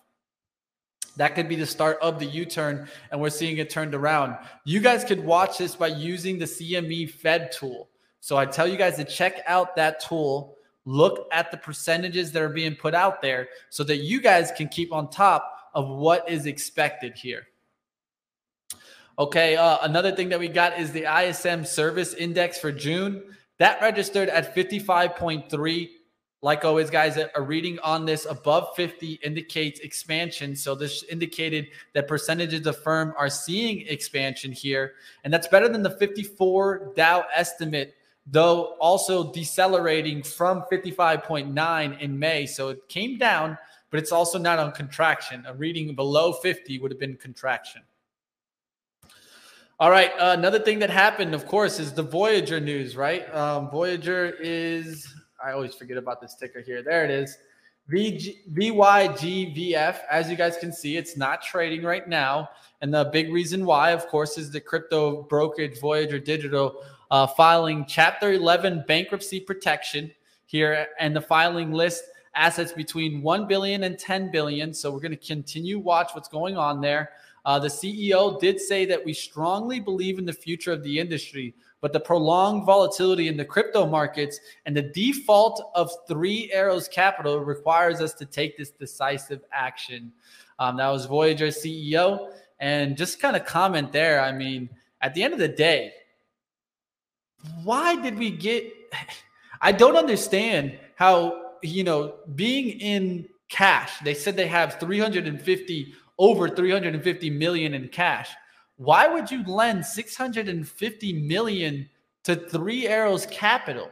That 1.17 1.35
could 1.35 1.49
be 1.49 1.57
the 1.57 1.67
start 1.67 1.99
of 2.00 2.19
the 2.19 2.25
U 2.25 2.45
turn, 2.47 2.88
and 3.11 3.21
we're 3.21 3.31
seeing 3.31 3.59
it 3.59 3.69
turned 3.69 3.95
around. 3.95 4.37
You 4.64 4.81
guys 4.81 5.05
could 5.05 5.23
watch 5.23 5.59
this 5.59 5.76
by 5.76 5.88
using 5.88 6.38
the 6.38 6.47
CME 6.47 7.11
Fed 7.11 7.52
tool. 7.52 7.91
So 8.21 8.38
I 8.38 8.47
tell 8.47 8.67
you 8.67 8.76
guys 8.76 8.97
to 8.97 9.05
check 9.05 9.43
out 9.47 9.76
that 9.76 10.00
tool, 10.00 10.57
look 10.85 11.29
at 11.33 11.50
the 11.50 11.57
percentages 11.57 12.33
that 12.33 12.43
are 12.43 12.49
being 12.49 12.75
put 12.75 12.95
out 12.95 13.21
there 13.21 13.49
so 13.69 13.85
that 13.85 13.99
you 13.99 14.21
guys 14.21 14.52
can 14.57 14.69
keep 14.69 14.93
on 14.93 15.11
top 15.11 15.59
of 15.75 15.88
what 15.88 16.29
is 16.31 16.47
expected 16.47 17.14
here. 17.17 17.49
Okay, 19.19 19.57
uh, 19.57 19.79
another 19.83 20.12
thing 20.12 20.31
that 20.31 20.41
we 20.41 20.49
got 20.49 20.79
is 20.79 20.93
the 20.93 21.05
ISM 21.05 21.64
service 21.64 22.14
index 22.14 22.59
for 22.59 22.73
June. 22.73 23.23
That 23.62 23.81
registered 23.81 24.28
at 24.28 24.57
55.3. 24.57 25.90
Like 26.42 26.64
always, 26.64 26.90
guys, 26.90 27.16
a 27.16 27.40
reading 27.40 27.78
on 27.78 28.04
this 28.04 28.26
above 28.28 28.75
50 28.75 29.21
indicates 29.23 29.78
expansion. 29.78 30.57
So 30.57 30.75
this 30.75 31.04
indicated 31.04 31.69
that 31.92 32.09
percentages 32.09 32.66
of 32.66 32.76
firm 32.83 33.14
are 33.16 33.31
seeing 33.31 33.87
expansion 33.87 34.50
here. 34.50 34.95
And 35.23 35.33
that's 35.33 35.47
better 35.47 35.69
than 35.69 35.85
the 35.85 35.90
54 35.90 36.95
Dow 36.97 37.25
estimate, 37.33 37.95
though 38.26 38.75
also 38.81 39.33
decelerating 39.33 40.25
from 40.25 40.64
55.9 40.69 42.00
in 42.00 42.19
May. 42.19 42.47
So 42.47 42.71
it 42.71 42.88
came 42.88 43.16
down, 43.16 43.57
but 43.90 44.00
it's 44.00 44.11
also 44.11 44.40
not 44.40 44.59
on 44.59 44.73
contraction. 44.73 45.45
A 45.47 45.54
reading 45.54 45.95
below 45.95 46.33
50 46.33 46.81
would 46.81 46.90
have 46.90 46.99
been 46.99 47.14
contraction. 47.14 47.83
All 49.81 49.91
right. 49.91 50.12
Uh, 50.19 50.35
another 50.38 50.61
thing 50.61 50.79
that 50.81 50.91
happened, 50.91 51.35
of 51.35 51.47
course, 51.47 51.81
is 51.81 51.93
the 51.93 52.02
Voyager 52.02 52.61
news, 52.61 52.97
right? 52.97 53.33
Um, 53.35 53.71
Voyager 53.71 54.37
is, 54.41 55.12
I 55.45 55.52
always 55.52 55.75
forget 55.75 55.97
about 55.97 56.21
this 56.21 56.35
ticker 56.35 56.61
here. 56.61 56.83
There 56.83 57.05
it 57.05 57.11
is. 57.11 57.37
VG, 57.91 58.52
VYGVF. 58.55 59.99
As 60.09 60.31
you 60.31 60.37
guys 60.37 60.57
can 60.59 60.73
see, 60.73 60.97
it's 60.97 61.17
not 61.17 61.43
trading 61.43 61.83
right 61.83 62.07
now. 62.07 62.50
And 62.81 62.95
the 62.95 63.05
big 63.12 63.33
reason 63.33 63.64
why, 63.64 63.91
of 63.91 64.07
course, 64.07 64.38
is 64.38 64.50
the 64.50 64.61
crypto 64.61 65.23
brokerage 65.23 65.81
Voyager 65.81 66.19
Digital 66.19 66.85
uh, 67.11 67.26
filing 67.26 67.85
Chapter 67.88 68.33
11 68.33 68.85
bankruptcy 68.87 69.41
protection 69.41 70.12
here. 70.47 70.87
And 71.00 71.17
the 71.17 71.21
filing 71.21 71.73
list 71.73 72.05
assets 72.35 72.73
between 72.73 73.23
1 73.23 73.47
billion 73.49 73.85
and 73.85 73.99
10 73.99 74.31
billion. 74.31 74.73
So 74.73 74.91
we're 74.91 75.00
going 75.00 75.11
to 75.11 75.26
continue 75.26 75.79
watch 75.79 76.11
what's 76.14 76.29
going 76.29 76.57
on 76.57 76.81
there. 76.81 77.11
Uh, 77.45 77.59
the 77.59 77.69
CEO 77.69 78.39
did 78.39 78.61
say 78.61 78.85
that 78.85 79.05
we 79.05 79.13
strongly 79.13 79.81
believe 79.81 80.19
in 80.19 80.25
the 80.25 80.33
future 80.33 80.73
of 80.73 80.83
the 80.83 80.99
industry, 80.99 81.55
but 81.81 81.93
the 81.93 82.01
prolonged 82.01 82.65
volatility 82.65 83.27
in 83.27 83.37
the 83.37 83.45
crypto 83.45 83.87
markets 83.87 84.39
and 84.67 84.77
the 84.77 84.83
default 84.83 85.73
of 85.75 85.91
Three 86.07 86.51
Arrows 86.53 86.87
Capital 86.87 87.41
requires 87.41 88.01
us 88.01 88.15
to 88.15 88.25
take 88.25 88.57
this 88.57 88.71
decisive 88.71 89.41
action. 89.53 90.13
Um, 90.59 90.77
that 90.77 90.89
was 90.89 91.07
Voyager 91.07 91.49
CEO. 91.49 92.31
And 92.61 92.97
just 92.97 93.21
kind 93.21 93.35
of 93.35 93.45
comment 93.45 93.91
there. 93.91 94.21
I 94.21 94.31
mean, 94.31 94.71
at 95.01 95.15
the 95.15 95.25
end 95.25 95.33
of 95.33 95.41
the 95.41 95.49
day, 95.49 95.93
why 97.65 98.01
did 98.01 98.17
we 98.17 98.31
get? 98.31 98.73
I 99.61 99.73
don't 99.73 99.97
understand 99.97 100.79
how, 100.95 101.55
you 101.63 101.83
know, 101.83 102.15
being 102.37 102.81
in 102.81 103.29
cash, 103.49 103.99
they 104.05 104.15
said 104.15 104.37
they 104.37 104.47
have 104.47 104.79
350, 104.81 105.95
over 106.19 106.49
350 106.49 107.31
million 107.31 107.75
in 107.75 107.88
cash. 107.88 108.31
Why 108.76 109.07
would 109.07 109.31
you 109.31 109.45
lend 109.45 109.85
650 109.85 111.12
million 111.12 111.88
to 112.25 112.37
Three 112.37 112.88
Arrows 112.88 113.26
Capital? 113.26 113.90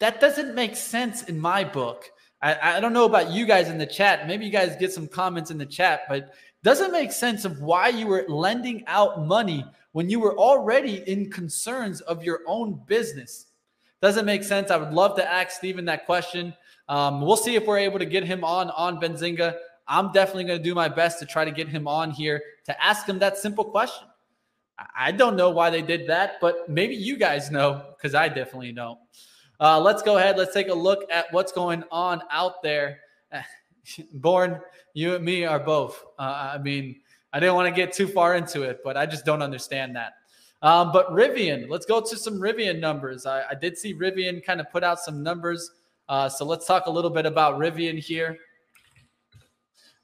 That 0.00 0.20
doesn't 0.20 0.54
make 0.54 0.76
sense 0.76 1.24
in 1.24 1.38
my 1.38 1.64
book. 1.64 2.10
I, 2.42 2.76
I 2.76 2.80
don't 2.80 2.92
know 2.92 3.06
about 3.06 3.30
you 3.30 3.46
guys 3.46 3.68
in 3.68 3.78
the 3.78 3.86
chat. 3.86 4.26
Maybe 4.26 4.44
you 4.44 4.52
guys 4.52 4.76
get 4.76 4.92
some 4.92 5.08
comments 5.08 5.50
in 5.50 5.58
the 5.58 5.66
chat, 5.66 6.02
but 6.08 6.34
doesn't 6.62 6.92
make 6.92 7.12
sense 7.12 7.44
of 7.44 7.60
why 7.60 7.88
you 7.88 8.06
were 8.06 8.24
lending 8.28 8.84
out 8.86 9.26
money 9.26 9.64
when 9.92 10.10
you 10.10 10.18
were 10.20 10.36
already 10.36 11.02
in 11.06 11.30
concerns 11.30 12.00
of 12.02 12.24
your 12.24 12.40
own 12.46 12.80
business. 12.86 13.46
Doesn't 14.02 14.26
make 14.26 14.44
sense. 14.44 14.70
I 14.70 14.76
would 14.76 14.92
love 14.92 15.16
to 15.16 15.30
ask 15.30 15.50
Steven 15.50 15.84
that 15.86 16.04
question. 16.04 16.54
Um, 16.88 17.22
we'll 17.22 17.36
see 17.36 17.54
if 17.54 17.66
we're 17.66 17.78
able 17.78 17.98
to 17.98 18.04
get 18.04 18.24
him 18.24 18.44
on 18.44 18.70
on 18.70 19.00
Benzinga. 19.00 19.56
I'm 19.86 20.12
definitely 20.12 20.44
going 20.44 20.58
to 20.58 20.64
do 20.64 20.74
my 20.74 20.88
best 20.88 21.18
to 21.20 21.26
try 21.26 21.44
to 21.44 21.50
get 21.50 21.68
him 21.68 21.86
on 21.86 22.10
here 22.10 22.42
to 22.64 22.84
ask 22.84 23.06
him 23.06 23.18
that 23.18 23.36
simple 23.36 23.64
question. 23.64 24.08
I 24.96 25.12
don't 25.12 25.36
know 25.36 25.50
why 25.50 25.70
they 25.70 25.82
did 25.82 26.08
that, 26.08 26.40
but 26.40 26.68
maybe 26.68 26.94
you 26.96 27.16
guys 27.16 27.50
know 27.50 27.84
because 27.96 28.14
I 28.14 28.28
definitely 28.28 28.72
don't. 28.72 28.98
Uh, 29.60 29.78
let's 29.78 30.02
go 30.02 30.16
ahead. 30.18 30.36
Let's 30.36 30.52
take 30.52 30.68
a 30.68 30.74
look 30.74 31.08
at 31.10 31.26
what's 31.32 31.52
going 31.52 31.84
on 31.90 32.22
out 32.30 32.62
there. 32.62 33.00
Born, 34.14 34.60
you 34.94 35.14
and 35.14 35.24
me 35.24 35.44
are 35.44 35.60
both. 35.60 36.02
Uh, 36.18 36.52
I 36.54 36.58
mean, 36.58 36.96
I 37.32 37.40
didn't 37.40 37.54
want 37.54 37.68
to 37.68 37.74
get 37.74 37.92
too 37.92 38.08
far 38.08 38.34
into 38.34 38.62
it, 38.62 38.80
but 38.82 38.96
I 38.96 39.06
just 39.06 39.24
don't 39.24 39.42
understand 39.42 39.94
that. 39.96 40.14
Um, 40.62 40.92
but 40.92 41.10
Rivian, 41.10 41.68
let's 41.68 41.84
go 41.84 42.00
to 42.00 42.16
some 42.16 42.40
Rivian 42.40 42.80
numbers. 42.80 43.26
I, 43.26 43.42
I 43.50 43.54
did 43.54 43.76
see 43.76 43.94
Rivian 43.94 44.42
kind 44.42 44.60
of 44.60 44.70
put 44.72 44.82
out 44.82 44.98
some 44.98 45.22
numbers. 45.22 45.70
Uh, 46.08 46.28
so 46.28 46.44
let's 46.44 46.66
talk 46.66 46.86
a 46.86 46.90
little 46.90 47.10
bit 47.10 47.26
about 47.26 47.58
Rivian 47.58 47.98
here. 47.98 48.38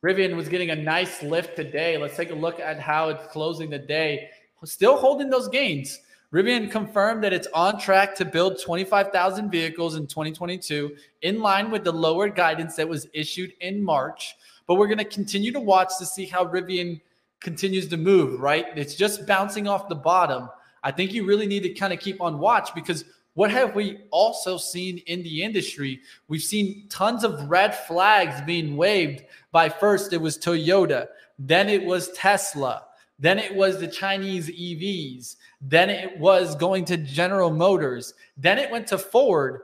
Rivian 0.04 0.34
was 0.34 0.48
getting 0.48 0.70
a 0.70 0.76
nice 0.76 1.22
lift 1.22 1.56
today. 1.56 1.98
Let's 1.98 2.16
take 2.16 2.30
a 2.30 2.34
look 2.34 2.58
at 2.58 2.80
how 2.80 3.10
it's 3.10 3.26
closing 3.26 3.68
the 3.68 3.78
day. 3.78 4.30
Still 4.64 4.96
holding 4.96 5.28
those 5.28 5.48
gains. 5.48 6.00
Rivian 6.32 6.70
confirmed 6.70 7.22
that 7.24 7.32
it's 7.32 7.48
on 7.48 7.78
track 7.78 8.14
to 8.14 8.24
build 8.24 8.58
25,000 8.62 9.50
vehicles 9.50 9.96
in 9.96 10.06
2022, 10.06 10.96
in 11.22 11.40
line 11.40 11.70
with 11.70 11.84
the 11.84 11.92
lower 11.92 12.28
guidance 12.28 12.76
that 12.76 12.88
was 12.88 13.08
issued 13.12 13.52
in 13.60 13.82
March. 13.82 14.36
But 14.66 14.76
we're 14.76 14.86
going 14.86 14.98
to 14.98 15.04
continue 15.04 15.52
to 15.52 15.60
watch 15.60 15.90
to 15.98 16.06
see 16.06 16.24
how 16.24 16.46
Rivian 16.46 17.00
continues 17.40 17.88
to 17.88 17.96
move, 17.96 18.40
right? 18.40 18.66
It's 18.76 18.94
just 18.94 19.26
bouncing 19.26 19.66
off 19.66 19.88
the 19.88 19.94
bottom. 19.96 20.48
I 20.82 20.92
think 20.92 21.12
you 21.12 21.26
really 21.26 21.46
need 21.46 21.62
to 21.64 21.74
kind 21.74 21.92
of 21.92 22.00
keep 22.00 22.22
on 22.22 22.38
watch 22.38 22.74
because 22.74 23.04
what 23.40 23.50
have 23.50 23.74
we 23.74 23.96
also 24.10 24.58
seen 24.58 24.98
in 25.06 25.22
the 25.22 25.42
industry? 25.42 26.02
We've 26.28 26.42
seen 26.42 26.84
tons 26.90 27.24
of 27.24 27.48
red 27.48 27.74
flags 27.74 28.38
being 28.42 28.76
waved 28.76 29.24
by 29.50 29.66
first 29.70 30.12
it 30.12 30.20
was 30.20 30.36
Toyota, 30.36 31.06
then 31.38 31.70
it 31.70 31.82
was 31.82 32.12
Tesla, 32.12 32.84
then 33.18 33.38
it 33.38 33.54
was 33.54 33.80
the 33.80 33.88
Chinese 33.88 34.50
EVs. 34.50 35.36
Then 35.62 35.88
it 35.88 36.18
was 36.18 36.54
going 36.54 36.84
to 36.84 36.98
General 36.98 37.50
Motors. 37.50 38.12
Then 38.36 38.58
it 38.58 38.70
went 38.70 38.86
to 38.88 38.98
Ford. 38.98 39.62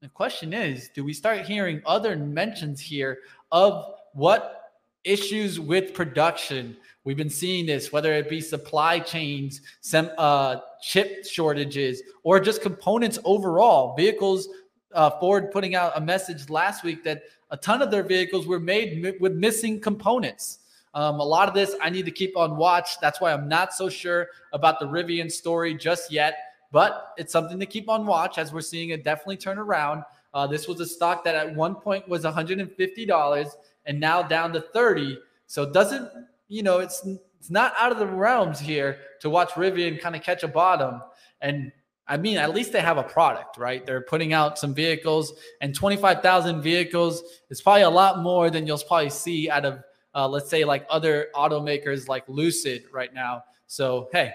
The 0.00 0.08
question 0.08 0.54
is 0.54 0.88
do 0.94 1.04
we 1.04 1.12
start 1.12 1.42
hearing 1.42 1.82
other 1.84 2.16
mentions 2.16 2.80
here 2.80 3.18
of 3.50 3.92
what 4.14 4.61
issues 5.04 5.60
with 5.60 5.94
production? 5.94 6.76
We've 7.04 7.16
been 7.16 7.30
seeing 7.30 7.66
this, 7.66 7.92
whether 7.92 8.12
it 8.12 8.28
be 8.28 8.40
supply 8.40 9.00
chains, 9.00 9.60
some 9.80 10.10
uh, 10.18 10.56
chip 10.80 11.26
shortages, 11.26 12.02
or 12.22 12.38
just 12.38 12.62
components 12.62 13.18
overall. 13.24 13.96
Vehicles, 13.96 14.48
uh, 14.94 15.10
Ford 15.18 15.50
putting 15.50 15.74
out 15.74 15.92
a 15.96 16.00
message 16.00 16.48
last 16.48 16.84
week 16.84 17.02
that 17.04 17.22
a 17.50 17.56
ton 17.56 17.82
of 17.82 17.90
their 17.90 18.02
vehicles 18.02 18.46
were 18.46 18.60
made 18.60 19.16
with 19.20 19.32
missing 19.32 19.80
components. 19.80 20.60
Um, 20.94 21.20
a 21.20 21.24
lot 21.24 21.48
of 21.48 21.54
this 21.54 21.74
I 21.82 21.90
need 21.90 22.04
to 22.04 22.10
keep 22.10 22.36
on 22.36 22.56
watch. 22.56 23.00
That's 23.00 23.20
why 23.20 23.32
I'm 23.32 23.48
not 23.48 23.72
so 23.72 23.88
sure 23.88 24.28
about 24.52 24.78
the 24.78 24.86
Rivian 24.86 25.30
story 25.30 25.74
just 25.74 26.12
yet, 26.12 26.36
but 26.70 27.14
it's 27.16 27.32
something 27.32 27.58
to 27.58 27.66
keep 27.66 27.88
on 27.88 28.06
watch 28.06 28.38
as 28.38 28.52
we're 28.52 28.60
seeing 28.60 28.90
it 28.90 29.02
definitely 29.02 29.38
turn 29.38 29.58
around. 29.58 30.04
Uh, 30.34 30.46
this 30.46 30.68
was 30.68 30.80
a 30.80 30.86
stock 30.86 31.24
that 31.24 31.34
at 31.34 31.54
one 31.54 31.74
point 31.74 32.08
was 32.08 32.24
$150 32.24 33.50
and 33.86 34.00
now 34.00 34.22
down 34.22 34.52
to 34.52 34.60
30. 34.60 35.18
So 35.46 35.64
it 35.64 35.72
doesn't, 35.72 36.08
you 36.48 36.62
know, 36.62 36.78
it's 36.78 37.06
it's 37.38 37.50
not 37.50 37.74
out 37.78 37.90
of 37.90 37.98
the 37.98 38.06
realms 38.06 38.60
here 38.60 38.98
to 39.20 39.28
watch 39.28 39.50
Rivian 39.50 40.00
kind 40.00 40.14
of 40.14 40.22
catch 40.22 40.44
a 40.44 40.48
bottom. 40.48 41.00
And 41.40 41.72
I 42.06 42.16
mean, 42.16 42.36
at 42.38 42.54
least 42.54 42.72
they 42.72 42.80
have 42.80 42.98
a 42.98 43.02
product, 43.02 43.58
right? 43.58 43.84
They're 43.84 44.02
putting 44.02 44.32
out 44.32 44.58
some 44.58 44.74
vehicles, 44.74 45.32
and 45.60 45.74
25,000 45.74 46.62
vehicles 46.62 47.22
is 47.50 47.60
probably 47.60 47.82
a 47.82 47.90
lot 47.90 48.22
more 48.22 48.50
than 48.50 48.66
you'll 48.66 48.78
probably 48.78 49.10
see 49.10 49.50
out 49.50 49.64
of 49.64 49.82
uh, 50.14 50.28
let's 50.28 50.50
say 50.50 50.64
like 50.64 50.86
other 50.90 51.28
automakers 51.34 52.08
like 52.08 52.24
Lucid 52.28 52.84
right 52.92 53.12
now. 53.14 53.44
So, 53.66 54.08
hey, 54.12 54.32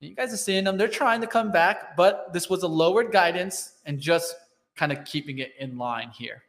you 0.00 0.14
guys 0.14 0.32
are 0.32 0.36
seeing 0.36 0.64
them. 0.64 0.76
They're 0.76 0.88
trying 0.88 1.20
to 1.22 1.26
come 1.26 1.50
back, 1.50 1.96
but 1.96 2.32
this 2.32 2.50
was 2.50 2.62
a 2.62 2.68
lowered 2.68 3.12
guidance 3.12 3.74
and 3.86 3.98
just 3.98 4.34
kind 4.74 4.92
of 4.92 5.04
keeping 5.04 5.38
it 5.38 5.52
in 5.58 5.78
line 5.78 6.10
here. 6.10 6.42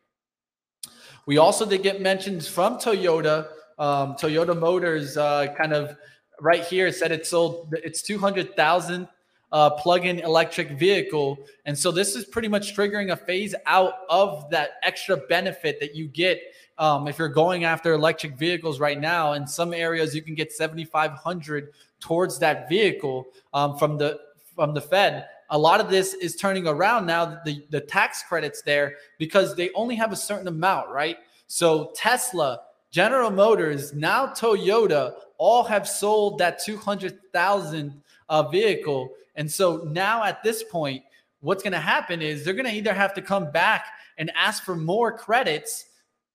We 1.27 1.37
also 1.37 1.65
did 1.65 1.83
get 1.83 2.01
mentions 2.01 2.47
from 2.47 2.77
Toyota. 2.77 3.49
Um, 3.77 4.15
Toyota 4.15 4.57
Motors 4.57 5.17
uh, 5.17 5.53
kind 5.57 5.73
of 5.73 5.97
right 6.39 6.63
here 6.63 6.89
said 6.93 7.11
it 7.11 7.27
sold 7.27 7.73
its 7.83 8.01
200,000 8.01 9.07
uh, 9.51 9.69
plug-in 9.71 10.19
electric 10.19 10.71
vehicle, 10.71 11.37
and 11.65 11.77
so 11.77 11.91
this 11.91 12.15
is 12.15 12.23
pretty 12.23 12.47
much 12.47 12.75
triggering 12.75 13.11
a 13.11 13.15
phase 13.17 13.53
out 13.65 13.93
of 14.09 14.49
that 14.51 14.71
extra 14.83 15.17
benefit 15.17 15.81
that 15.81 15.93
you 15.93 16.07
get 16.07 16.41
um, 16.77 17.09
if 17.09 17.19
you're 17.19 17.27
going 17.27 17.65
after 17.65 17.93
electric 17.93 18.37
vehicles 18.37 18.79
right 18.79 18.99
now, 18.99 19.33
in 19.33 19.45
some 19.45 19.73
areas 19.73 20.15
you 20.15 20.21
can 20.21 20.33
get 20.33 20.53
7,500 20.53 21.73
towards 21.99 22.39
that 22.39 22.69
vehicle 22.69 23.25
um, 23.53 23.77
from 23.77 23.97
the 23.97 24.19
from 24.55 24.73
the 24.73 24.81
Fed. 24.81 25.27
A 25.49 25.57
lot 25.57 25.79
of 25.79 25.89
this 25.89 26.13
is 26.13 26.35
turning 26.35 26.67
around 26.67 27.05
now. 27.05 27.39
The 27.45 27.63
the 27.69 27.81
tax 27.81 28.23
credits 28.23 28.61
there 28.61 28.95
because 29.17 29.55
they 29.55 29.69
only 29.73 29.95
have 29.95 30.11
a 30.11 30.15
certain 30.15 30.47
amount, 30.47 30.89
right? 30.89 31.17
So 31.47 31.91
Tesla, 31.95 32.61
General 32.91 33.31
Motors, 33.31 33.93
now 33.93 34.27
Toyota, 34.27 35.13
all 35.37 35.63
have 35.63 35.87
sold 35.87 36.39
that 36.39 36.59
200,000 36.59 38.01
uh, 38.29 38.43
vehicle, 38.49 39.09
and 39.35 39.49
so 39.49 39.87
now 39.91 40.23
at 40.23 40.43
this 40.43 40.63
point, 40.63 41.03
what's 41.39 41.63
going 41.63 41.73
to 41.73 41.79
happen 41.79 42.21
is 42.21 42.43
they're 42.43 42.53
going 42.53 42.65
to 42.65 42.73
either 42.73 42.93
have 42.93 43.13
to 43.13 43.21
come 43.21 43.51
back 43.51 43.85
and 44.17 44.31
ask 44.35 44.63
for 44.63 44.75
more 44.75 45.15
credits 45.15 45.85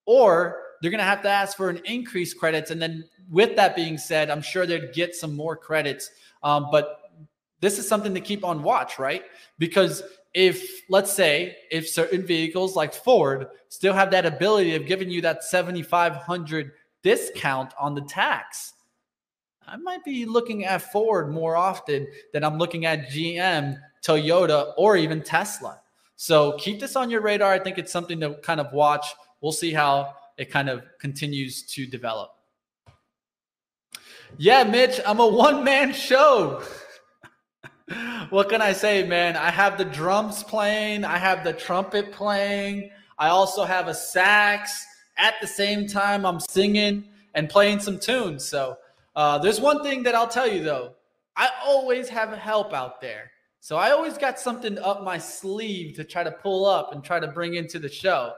or 0.06 0.62
they're 0.80 0.90
going 0.90 0.98
to 0.98 1.04
have 1.04 1.22
to 1.22 1.28
ask 1.28 1.56
for 1.56 1.70
an 1.70 1.80
increased 1.84 2.38
credits. 2.38 2.70
And 2.70 2.82
then, 2.82 3.04
with 3.30 3.56
that 3.56 3.76
being 3.76 3.96
said, 3.96 4.30
I'm 4.30 4.42
sure 4.42 4.66
they'd 4.66 4.92
get 4.92 5.14
some 5.14 5.34
more 5.34 5.56
credits. 5.56 6.10
Um, 6.42 6.68
but 6.72 7.01
this 7.62 7.78
is 7.78 7.88
something 7.88 8.12
to 8.12 8.20
keep 8.20 8.44
on 8.44 8.62
watch, 8.62 8.98
right? 8.98 9.22
Because 9.58 10.02
if, 10.34 10.82
let's 10.90 11.10
say, 11.10 11.56
if 11.70 11.88
certain 11.88 12.26
vehicles 12.26 12.76
like 12.76 12.92
Ford 12.92 13.46
still 13.70 13.94
have 13.94 14.10
that 14.10 14.26
ability 14.26 14.74
of 14.74 14.86
giving 14.86 15.08
you 15.08 15.22
that 15.22 15.44
7,500 15.44 16.72
discount 17.02 17.72
on 17.80 17.94
the 17.94 18.02
tax, 18.02 18.74
I 19.66 19.76
might 19.76 20.04
be 20.04 20.26
looking 20.26 20.66
at 20.66 20.82
Ford 20.92 21.30
more 21.30 21.56
often 21.56 22.06
than 22.34 22.44
I'm 22.44 22.58
looking 22.58 22.84
at 22.84 23.08
GM, 23.08 23.78
Toyota, 24.04 24.74
or 24.76 24.98
even 24.98 25.22
Tesla. 25.22 25.80
So 26.16 26.58
keep 26.58 26.80
this 26.80 26.96
on 26.96 27.08
your 27.08 27.22
radar. 27.22 27.52
I 27.52 27.58
think 27.58 27.78
it's 27.78 27.92
something 27.92 28.20
to 28.20 28.34
kind 28.42 28.60
of 28.60 28.72
watch 28.72 29.06
we'll 29.42 29.52
see 29.52 29.72
how 29.72 30.14
it 30.38 30.50
kind 30.50 30.70
of 30.70 30.82
continues 30.98 31.62
to 31.64 31.86
develop. 31.86 32.30
Yeah, 34.38 34.64
Mitch, 34.64 34.98
I'm 35.04 35.20
a 35.20 35.26
one 35.26 35.62
man 35.62 35.92
show. 35.92 36.62
what 38.30 38.48
can 38.48 38.62
I 38.62 38.72
say, 38.72 39.06
man? 39.06 39.36
I 39.36 39.50
have 39.50 39.78
the 39.78 39.84
drums 39.84 40.42
playing, 40.42 41.04
I 41.04 41.18
have 41.18 41.44
the 41.44 41.52
trumpet 41.52 42.12
playing, 42.12 42.90
I 43.18 43.28
also 43.28 43.64
have 43.64 43.88
a 43.88 43.94
sax. 43.94 44.86
At 45.18 45.34
the 45.40 45.46
same 45.46 45.86
time, 45.86 46.24
I'm 46.24 46.40
singing 46.40 47.04
and 47.34 47.48
playing 47.48 47.80
some 47.80 47.98
tunes. 47.98 48.44
So, 48.44 48.76
uh, 49.14 49.38
there's 49.38 49.60
one 49.60 49.82
thing 49.82 50.02
that 50.04 50.14
I'll 50.14 50.28
tell 50.28 50.48
you 50.48 50.62
though 50.64 50.94
I 51.36 51.50
always 51.64 52.08
have 52.08 52.32
help 52.32 52.72
out 52.72 53.00
there. 53.00 53.30
So, 53.60 53.76
I 53.76 53.90
always 53.90 54.16
got 54.18 54.40
something 54.40 54.78
up 54.78 55.04
my 55.04 55.18
sleeve 55.18 55.94
to 55.96 56.04
try 56.04 56.24
to 56.24 56.32
pull 56.32 56.64
up 56.66 56.92
and 56.92 57.04
try 57.04 57.20
to 57.20 57.28
bring 57.28 57.54
into 57.54 57.78
the 57.78 57.88
show. 57.88 58.32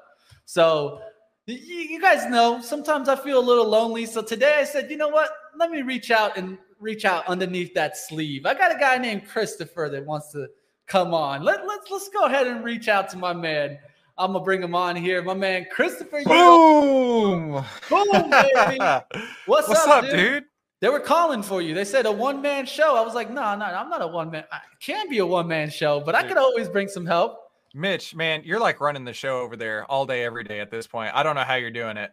So 0.47 1.01
You, 1.47 2.01
guys 2.01 2.29
know 2.31 2.61
sometimes 2.63 3.09
I 3.09 3.17
feel 3.17 3.39
a 3.39 3.45
little 3.45 3.69
lonely. 3.69 4.07
So 4.07 4.23
today 4.23 4.57
I 4.59 4.65
said, 4.65 4.91
you 4.91 4.97
know 4.97 5.09
what? 5.09 5.31
Let 5.59 5.71
me 5.71 5.83
reach 5.83 6.11
out 6.11 6.37
and 6.39 6.57
reach 6.81 7.05
out 7.05 7.27
underneath 7.27 7.75
that 7.75 7.97
sleeve. 7.97 8.47
I 8.47 8.55
got 8.55 8.75
a 8.75 8.79
guy 8.79 8.99
named 8.99 9.29
Christopher 9.29 9.89
that 9.91 10.05
wants 10.05 10.33
to 10.33 10.49
come 10.87 11.15
on. 11.15 11.43
Let, 11.43 11.67
let's 11.67 11.91
let's 11.91 12.09
go 12.09 12.25
ahead 12.27 12.47
and 12.47 12.65
reach 12.65 12.89
out 12.89 13.09
to 13.11 13.17
my 13.17 13.33
man. 13.33 13.79
I'm 14.17 14.33
gonna 14.33 14.45
bring 14.45 14.63
him 14.63 14.75
on 14.75 14.97
here. 14.97 15.23
My 15.23 15.35
man 15.35 15.67
Christopher. 15.73 16.23
Boom! 16.25 17.65
Boom, 17.89 18.31
baby. 18.31 18.79
What's, 19.47 19.69
What's 19.69 19.87
up, 19.87 20.05
up, 20.05 20.11
dude? 20.11 20.45
They 20.81 20.89
were 20.89 21.01
calling 21.01 21.43
for 21.43 21.63
you. 21.63 21.75
They 21.75 21.85
said 21.85 22.07
a 22.07 22.13
one 22.13 22.43
man 22.43 22.67
show. 22.67 22.97
I 22.97 23.01
was 23.01 23.15
like, 23.15 23.31
no, 23.31 23.57
no, 23.57 23.65
I'm 23.65 23.89
not 23.89 24.03
a 24.03 24.07
one 24.07 24.31
man. 24.31 24.45
I 24.53 24.61
can 24.81 25.09
be 25.09 25.19
a 25.19 25.27
one 25.27 25.49
man 25.49 25.71
show, 25.71 26.01
but 26.01 26.15
I 26.15 26.23
could 26.23 26.37
always 26.37 26.69
bring 26.69 26.89
some 26.89 27.07
help. 27.07 27.39
Mitch, 27.73 28.15
man, 28.15 28.43
you're 28.45 28.61
like 28.61 28.81
running 28.81 29.05
the 29.05 29.13
show 29.13 29.41
over 29.41 29.57
there 29.57 29.85
all 29.91 30.07
day, 30.07 30.25
every 30.25 30.45
day 30.45 30.61
at 30.61 30.71
this 30.71 30.87
point. 30.87 31.13
I 31.15 31.23
don't 31.23 31.35
know 31.35 31.43
how 31.43 31.55
you're 31.55 31.71
doing 31.71 31.97
it. 31.97 32.13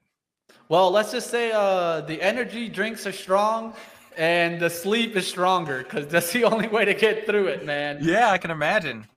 Well, 0.69 0.89
let's 0.89 1.11
just 1.11 1.29
say 1.29 1.51
uh, 1.51 2.01
the 2.01 2.21
energy 2.21 2.69
drinks 2.69 3.05
are 3.05 3.11
strong 3.11 3.73
and 4.17 4.59
the 4.59 4.69
sleep 4.69 5.15
is 5.15 5.27
stronger 5.27 5.79
because 5.79 6.07
that's 6.07 6.31
the 6.31 6.43
only 6.51 6.67
way 6.67 6.85
to 6.85 6.93
get 6.93 7.25
through 7.25 7.47
it, 7.47 7.65
man. 7.65 7.99
Yeah, 8.01 8.31
I 8.31 8.37
can 8.37 8.51
imagine. 8.51 9.07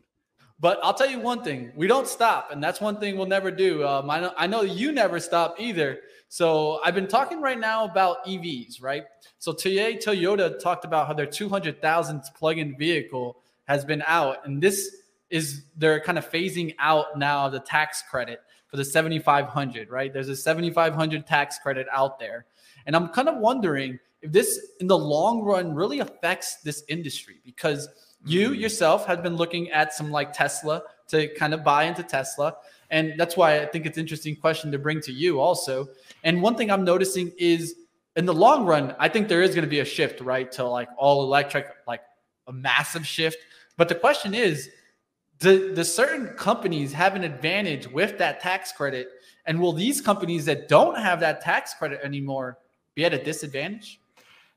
But 0.61 0.79
I'll 0.83 0.95
tell 0.95 1.11
you 1.11 1.21
one 1.21 1.43
thing: 1.43 1.73
we 1.75 1.87
don't 1.87 2.07
stop, 2.07 2.51
and 2.51 2.63
that's 2.63 2.81
one 2.81 2.99
thing 2.99 3.17
we'll 3.17 3.27
never 3.27 3.51
do. 3.51 3.87
Um, 3.87 4.11
I 4.11 4.21
know, 4.21 4.33
I 4.37 4.47
know 4.47 4.63
you 4.63 4.93
never 4.93 5.21
stop 5.21 5.57
either. 5.59 5.99
So 6.29 6.81
I've 6.85 6.95
been 6.95 7.09
talking 7.09 7.41
right 7.41 7.59
now 7.59 7.85
about 7.85 8.25
EVs, 8.27 8.83
right? 8.83 9.05
So 9.39 9.53
today, 9.53 9.97
Toyota 9.97 10.59
talked 10.59 10.85
about 10.85 11.07
how 11.07 11.13
their 11.13 11.27
200,000th 11.27 12.35
plug-in 12.35 12.77
vehicle 12.77 13.43
has 13.65 13.85
been 13.85 14.03
out, 14.07 14.47
and 14.47 14.63
this 14.63 14.91
is 15.31 15.65
they're 15.77 16.01
kind 16.01 16.19
of 16.19 16.31
phasing 16.31 16.75
out 16.79 17.19
now 17.19 17.49
the 17.49 17.61
tax 17.61 18.03
credit 18.09 18.41
for 18.69 18.77
the 18.77 18.85
7500 18.85 19.91
right 19.91 20.13
there's 20.13 20.29
a 20.29 20.37
7500 20.37 21.27
tax 21.27 21.59
credit 21.59 21.87
out 21.91 22.19
there 22.19 22.47
and 22.87 22.95
i'm 22.95 23.09
kind 23.09 23.29
of 23.29 23.39
wondering 23.39 23.99
if 24.25 24.33
this 24.33 24.61
in 24.81 24.87
the 24.87 24.99
long 24.99 25.43
run 25.43 25.75
really 25.75 26.01
affects 26.01 26.57
this 26.63 26.83
industry 26.89 27.37
because 27.45 27.89
you 28.25 28.51
mm. 28.51 28.59
yourself 28.59 29.07
have 29.07 29.23
been 29.23 29.37
looking 29.37 29.71
at 29.71 29.93
some 29.93 30.11
like 30.11 30.33
tesla 30.33 30.83
to 31.07 31.33
kind 31.35 31.55
of 31.55 31.63
buy 31.63 31.85
into 31.85 32.03
tesla 32.03 32.57
and 32.91 33.15
that's 33.19 33.37
why 33.37 33.61
i 33.61 33.67
think 33.67 33.87
it's 33.87 33.97
an 33.97 34.03
interesting 34.03 34.35
question 34.35 34.73
to 34.73 34.79
bring 34.79 35.01
to 35.01 35.13
you 35.13 35.41
also 35.41 35.87
and 36.25 36.41
one 36.41 36.57
thing 36.57 36.71
i'm 36.71 36.85
noticing 36.85 37.31
is 37.39 37.77
in 38.17 38.25
the 38.27 38.35
long 38.35 38.65
run 38.65 38.95
i 38.99 39.09
think 39.09 39.29
there 39.29 39.43
is 39.43 39.51
going 39.51 39.65
to 39.65 39.71
be 39.71 39.81
a 39.81 39.85
shift 39.85 40.21
right 40.21 40.51
to 40.51 40.65
like 40.65 40.89
all 40.99 41.23
electric 41.23 41.67
like 41.87 42.01
a 42.49 42.53
massive 42.53 43.07
shift 43.07 43.39
but 43.77 43.89
the 43.89 43.95
question 43.95 44.35
is 44.35 44.71
do, 45.39 45.75
do 45.75 45.85
certain 45.85 46.29
companies 46.37 46.93
have 46.93 47.15
an 47.15 47.25
advantage 47.25 47.89
with 47.91 48.19
that 48.19 48.41
tax 48.41 48.73
credit? 48.73 49.09
And 49.47 49.61
will 49.61 49.73
these 49.73 50.01
companies 50.01 50.45
that 50.47 50.69
don't 50.69 50.99
have 50.99 51.21
that 51.21 51.41
tax 51.41 51.75
credit 51.75 52.01
anymore 52.03 52.59
be 52.95 53.05
at 53.05 53.13
a 53.13 53.23
disadvantage? 53.23 54.01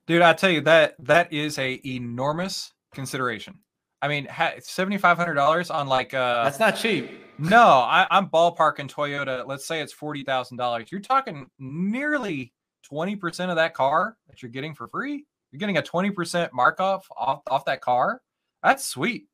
Dude, 0.08 0.22
I 0.22 0.32
tell 0.34 0.50
you 0.50 0.62
that 0.62 0.96
that 1.00 1.34
is 1.34 1.60
a 1.60 1.82
enormous 1.86 2.72
consideration. 2.94 3.60
I 4.02 4.08
mean, 4.08 4.28
seventy 4.62 4.98
five 4.98 5.18
hundred 5.18 5.34
dollars 5.34 5.70
on 5.70 5.88
like 5.88 6.14
uh 6.14 6.46
that's 6.46 6.60
not 6.60 6.78
cheap. 6.78 7.12
No, 7.38 7.62
I, 7.62 8.08
I'm 8.10 8.30
ballparking 8.30 8.90
Toyota. 8.90 9.46
Let's 9.46 9.68
say 9.68 9.82
it's 9.82 9.92
forty 9.92 10.24
thousand 10.24 10.58
dollars. 10.58 10.92
You're 10.92 11.02
talking 11.02 11.48
nearly 11.60 12.54
twenty 12.84 13.16
percent 13.16 13.52
of 13.52 13.58
that 13.58 13.74
car 13.74 14.16
that 14.30 14.42
you're 14.42 14.52
getting 14.52 14.74
for 14.74 14.88
free. 14.88 15.26
You're 15.52 15.60
getting 15.60 15.78
a 15.78 15.82
twenty 15.82 16.12
percent 16.12 16.54
markup 16.54 17.04
off 17.16 17.42
off 17.48 17.66
that 17.66 17.82
car. 17.82 18.22
That's 18.64 18.86
sweet. 18.86 19.28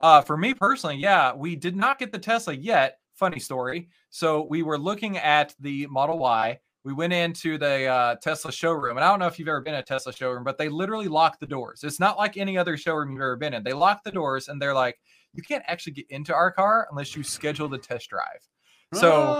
Uh, 0.00 0.20
for 0.22 0.36
me 0.36 0.52
personally, 0.52 0.96
yeah, 0.96 1.32
we 1.32 1.54
did 1.54 1.76
not 1.76 1.98
get 1.98 2.12
the 2.12 2.18
Tesla 2.18 2.54
yet. 2.54 2.98
Funny 3.14 3.38
story. 3.38 3.88
So 4.10 4.46
we 4.48 4.62
were 4.62 4.78
looking 4.78 5.16
at 5.18 5.54
the 5.60 5.86
Model 5.86 6.18
Y. 6.18 6.58
We 6.88 6.94
went 6.94 7.12
into 7.12 7.58
the 7.58 7.84
uh, 7.84 8.14
Tesla 8.14 8.50
showroom, 8.50 8.96
and 8.96 9.04
I 9.04 9.10
don't 9.10 9.18
know 9.18 9.26
if 9.26 9.38
you've 9.38 9.46
ever 9.46 9.60
been 9.60 9.74
in 9.74 9.80
a 9.80 9.82
Tesla 9.82 10.10
showroom, 10.10 10.42
but 10.42 10.56
they 10.56 10.70
literally 10.70 11.06
lock 11.06 11.38
the 11.38 11.46
doors. 11.46 11.84
It's 11.84 12.00
not 12.00 12.16
like 12.16 12.38
any 12.38 12.56
other 12.56 12.78
showroom 12.78 13.10
you've 13.10 13.20
ever 13.20 13.36
been 13.36 13.52
in. 13.52 13.62
They 13.62 13.74
lock 13.74 14.02
the 14.04 14.10
doors, 14.10 14.48
and 14.48 14.60
they're 14.60 14.72
like, 14.72 14.98
"You 15.34 15.42
can't 15.42 15.62
actually 15.66 15.92
get 15.92 16.06
into 16.08 16.32
our 16.32 16.50
car 16.50 16.88
unless 16.90 17.14
you 17.14 17.22
schedule 17.22 17.68
the 17.68 17.76
test 17.76 18.08
drive." 18.08 18.40
So 18.94 19.34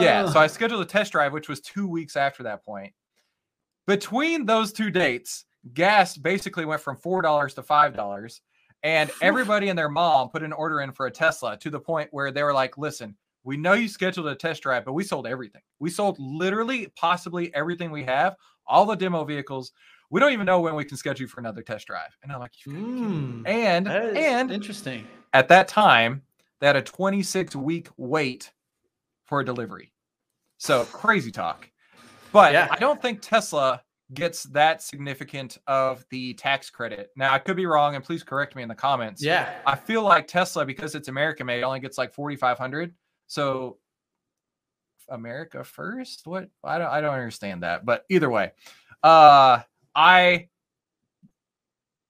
yeah, 0.00 0.28
so 0.28 0.40
I 0.40 0.48
scheduled 0.48 0.82
a 0.82 0.84
test 0.84 1.12
drive, 1.12 1.32
which 1.32 1.48
was 1.48 1.60
two 1.60 1.86
weeks 1.86 2.16
after 2.16 2.42
that 2.42 2.64
point. 2.64 2.92
Between 3.86 4.44
those 4.44 4.72
two 4.72 4.90
dates, 4.90 5.44
gas 5.72 6.16
basically 6.16 6.64
went 6.64 6.80
from 6.80 6.96
four 6.96 7.22
dollars 7.22 7.54
to 7.54 7.62
five 7.62 7.94
dollars 7.94 8.42
and 8.82 9.12
everybody 9.22 9.68
and 9.68 9.78
their 9.78 9.88
mom 9.88 10.28
put 10.30 10.42
an 10.42 10.52
order 10.52 10.80
in 10.80 10.90
for 10.90 11.06
a 11.06 11.10
Tesla 11.10 11.56
to 11.58 11.70
the 11.70 11.78
point 11.78 12.08
where 12.10 12.32
they 12.32 12.42
were 12.42 12.54
like, 12.54 12.76
listen, 12.78 13.14
we 13.44 13.56
know 13.56 13.72
you 13.72 13.88
scheduled 13.88 14.26
a 14.26 14.34
test 14.34 14.62
drive, 14.62 14.84
but 14.84 14.92
we 14.92 15.04
sold 15.04 15.26
everything. 15.26 15.62
We 15.78 15.90
sold 15.90 16.16
literally, 16.18 16.88
possibly 16.96 17.54
everything 17.54 17.90
we 17.90 18.04
have, 18.04 18.36
all 18.66 18.86
the 18.86 18.94
demo 18.94 19.24
vehicles. 19.24 19.72
We 20.10 20.20
don't 20.20 20.32
even 20.32 20.46
know 20.46 20.60
when 20.60 20.74
we 20.74 20.84
can 20.84 20.96
schedule 20.96 21.22
you 21.22 21.28
for 21.28 21.40
another 21.40 21.62
test 21.62 21.86
drive. 21.86 22.16
And 22.22 22.32
I'm 22.32 22.40
like, 22.40 22.52
mm, 22.66 23.46
and 23.46 23.88
and 23.88 24.50
interesting. 24.50 25.06
At 25.32 25.48
that 25.48 25.68
time, 25.68 26.22
they 26.60 26.66
had 26.66 26.76
a 26.76 26.82
26 26.82 27.54
week 27.56 27.88
wait 27.96 28.52
for 29.24 29.40
a 29.40 29.44
delivery. 29.44 29.92
So 30.58 30.84
crazy 30.84 31.30
talk. 31.30 31.70
But 32.32 32.52
yeah. 32.52 32.68
I 32.70 32.76
don't 32.76 33.00
think 33.00 33.22
Tesla 33.22 33.82
gets 34.12 34.44
that 34.44 34.82
significant 34.82 35.58
of 35.66 36.04
the 36.10 36.34
tax 36.34 36.70
credit. 36.70 37.10
Now 37.16 37.32
I 37.32 37.38
could 37.38 37.56
be 37.56 37.66
wrong, 37.66 37.94
and 37.94 38.04
please 38.04 38.22
correct 38.22 38.56
me 38.56 38.62
in 38.62 38.68
the 38.68 38.74
comments. 38.74 39.22
Yeah, 39.22 39.52
I 39.66 39.76
feel 39.76 40.02
like 40.02 40.26
Tesla 40.26 40.64
because 40.64 40.94
it's 40.94 41.08
American 41.08 41.46
made 41.46 41.62
only 41.62 41.80
gets 41.80 41.98
like 41.98 42.12
forty 42.12 42.36
five 42.36 42.58
hundred. 42.58 42.94
So 43.30 43.78
America 45.08 45.62
first? 45.62 46.26
What? 46.26 46.48
I 46.64 46.78
don't. 46.78 46.88
I 46.88 47.00
don't 47.00 47.14
understand 47.14 47.62
that. 47.62 47.86
But 47.86 48.04
either 48.08 48.28
way, 48.28 48.50
uh, 49.04 49.60
I 49.94 50.48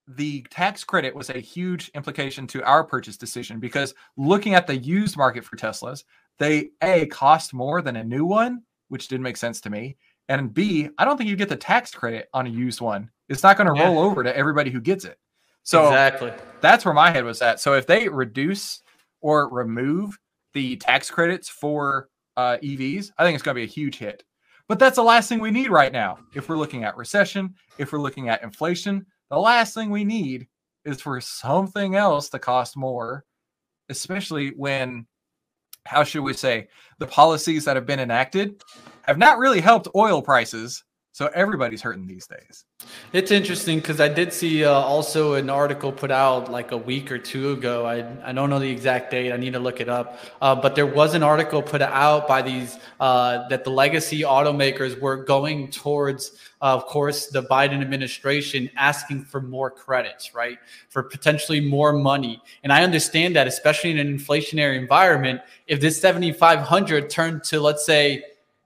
the 0.07 0.41
tax 0.49 0.83
credit 0.83 1.13
was 1.13 1.29
a 1.29 1.37
huge 1.37 1.89
implication 1.93 2.47
to 2.47 2.63
our 2.63 2.83
purchase 2.83 3.17
decision 3.17 3.59
because 3.59 3.93
looking 4.17 4.55
at 4.55 4.65
the 4.65 4.75
used 4.75 5.15
market 5.15 5.45
for 5.45 5.55
Teslas, 5.55 6.05
they 6.39 6.71
a 6.81 7.05
cost 7.05 7.53
more 7.53 7.83
than 7.83 7.97
a 7.97 8.03
new 8.03 8.25
one, 8.25 8.63
which 8.87 9.07
didn't 9.07 9.23
make 9.23 9.37
sense 9.37 9.61
to 9.61 9.69
me. 9.69 9.97
And 10.27 10.51
B, 10.51 10.89
I 10.97 11.05
don't 11.05 11.17
think 11.17 11.29
you 11.29 11.35
get 11.35 11.49
the 11.49 11.55
tax 11.55 11.91
credit 11.91 12.29
on 12.33 12.47
a 12.47 12.49
used 12.49 12.81
one. 12.81 13.11
It's 13.29 13.43
not 13.43 13.57
going 13.57 13.71
to 13.71 13.79
yeah. 13.79 13.85
roll 13.85 13.99
over 13.99 14.23
to 14.23 14.35
everybody 14.35 14.71
who 14.71 14.81
gets 14.81 15.05
it. 15.05 15.19
So 15.61 15.85
exactly 15.85 16.33
that's 16.61 16.83
where 16.83 16.95
my 16.95 17.11
head 17.11 17.25
was 17.25 17.43
at. 17.43 17.59
So 17.59 17.75
if 17.75 17.85
they 17.85 18.09
reduce 18.09 18.81
or 19.21 19.49
remove 19.49 20.17
the 20.53 20.75
tax 20.77 21.09
credits 21.09 21.49
for 21.49 22.09
uh, 22.37 22.57
EVs, 22.63 23.11
I 23.17 23.23
think 23.23 23.35
it's 23.35 23.43
going 23.43 23.55
to 23.55 23.59
be 23.59 23.63
a 23.63 23.67
huge 23.67 23.97
hit. 23.97 24.23
But 24.67 24.79
that's 24.79 24.95
the 24.95 25.03
last 25.03 25.27
thing 25.27 25.39
we 25.39 25.51
need 25.51 25.69
right 25.69 25.91
now. 25.91 26.19
If 26.33 26.47
we're 26.47 26.57
looking 26.57 26.83
at 26.83 26.95
recession, 26.95 27.55
if 27.77 27.91
we're 27.91 27.99
looking 27.99 28.29
at 28.29 28.43
inflation, 28.43 29.05
the 29.29 29.37
last 29.37 29.73
thing 29.73 29.89
we 29.89 30.03
need 30.03 30.47
is 30.85 31.01
for 31.01 31.19
something 31.19 31.95
else 31.95 32.29
to 32.29 32.39
cost 32.39 32.77
more, 32.77 33.25
especially 33.89 34.49
when, 34.55 35.05
how 35.85 36.03
should 36.03 36.23
we 36.23 36.33
say, 36.33 36.67
the 36.99 37.07
policies 37.07 37.65
that 37.65 37.75
have 37.75 37.85
been 37.85 37.99
enacted 37.99 38.61
have 39.03 39.17
not 39.17 39.39
really 39.39 39.61
helped 39.61 39.87
oil 39.95 40.21
prices. 40.21 40.83
So 41.13 41.29
everybody's 41.35 41.81
hurting 41.81 42.07
these 42.07 42.25
days. 42.25 42.63
It's 43.11 43.31
interesting 43.31 43.79
because 43.79 43.99
I 43.99 44.07
did 44.07 44.31
see 44.31 44.63
uh, 44.63 44.71
also 44.71 45.33
an 45.33 45.49
article 45.49 45.91
put 45.91 46.09
out 46.09 46.49
like 46.49 46.71
a 46.71 46.77
week 46.77 47.11
or 47.11 47.17
two 47.17 47.51
ago. 47.51 47.85
I, 47.85 48.29
I 48.29 48.31
don't 48.31 48.49
know 48.49 48.59
the 48.59 48.69
exact 48.69 49.11
date. 49.11 49.33
I 49.33 49.35
need 49.35 49.51
to 49.51 49.59
look 49.59 49.81
it 49.81 49.89
up. 49.89 50.19
Uh, 50.41 50.55
but 50.55 50.73
there 50.73 50.85
was 50.85 51.13
an 51.13 51.21
article 51.21 51.61
put 51.61 51.81
out 51.81 52.29
by 52.29 52.41
these 52.41 52.79
uh, 53.01 53.45
that 53.49 53.65
the 53.65 53.69
legacy 53.69 54.21
automakers 54.21 54.97
were 55.01 55.17
going 55.17 55.69
towards, 55.69 56.31
uh, 56.61 56.75
of 56.75 56.85
course, 56.85 57.27
the 57.27 57.43
Biden 57.43 57.81
administration 57.81 58.69
asking 58.77 59.25
for 59.25 59.41
more 59.41 59.69
credits, 59.69 60.33
right? 60.33 60.59
For 60.87 61.03
potentially 61.03 61.59
more 61.59 61.91
money. 61.91 62.41
And 62.63 62.71
I 62.71 62.83
understand 62.85 63.35
that, 63.35 63.47
especially 63.47 63.91
in 63.91 63.97
an 63.97 64.17
inflationary 64.17 64.79
environment, 64.79 65.41
if 65.67 65.81
this 65.81 65.99
7,500 65.99 67.09
turned 67.09 67.43
to, 67.45 67.59
let's 67.59 67.85
say, 67.85 68.23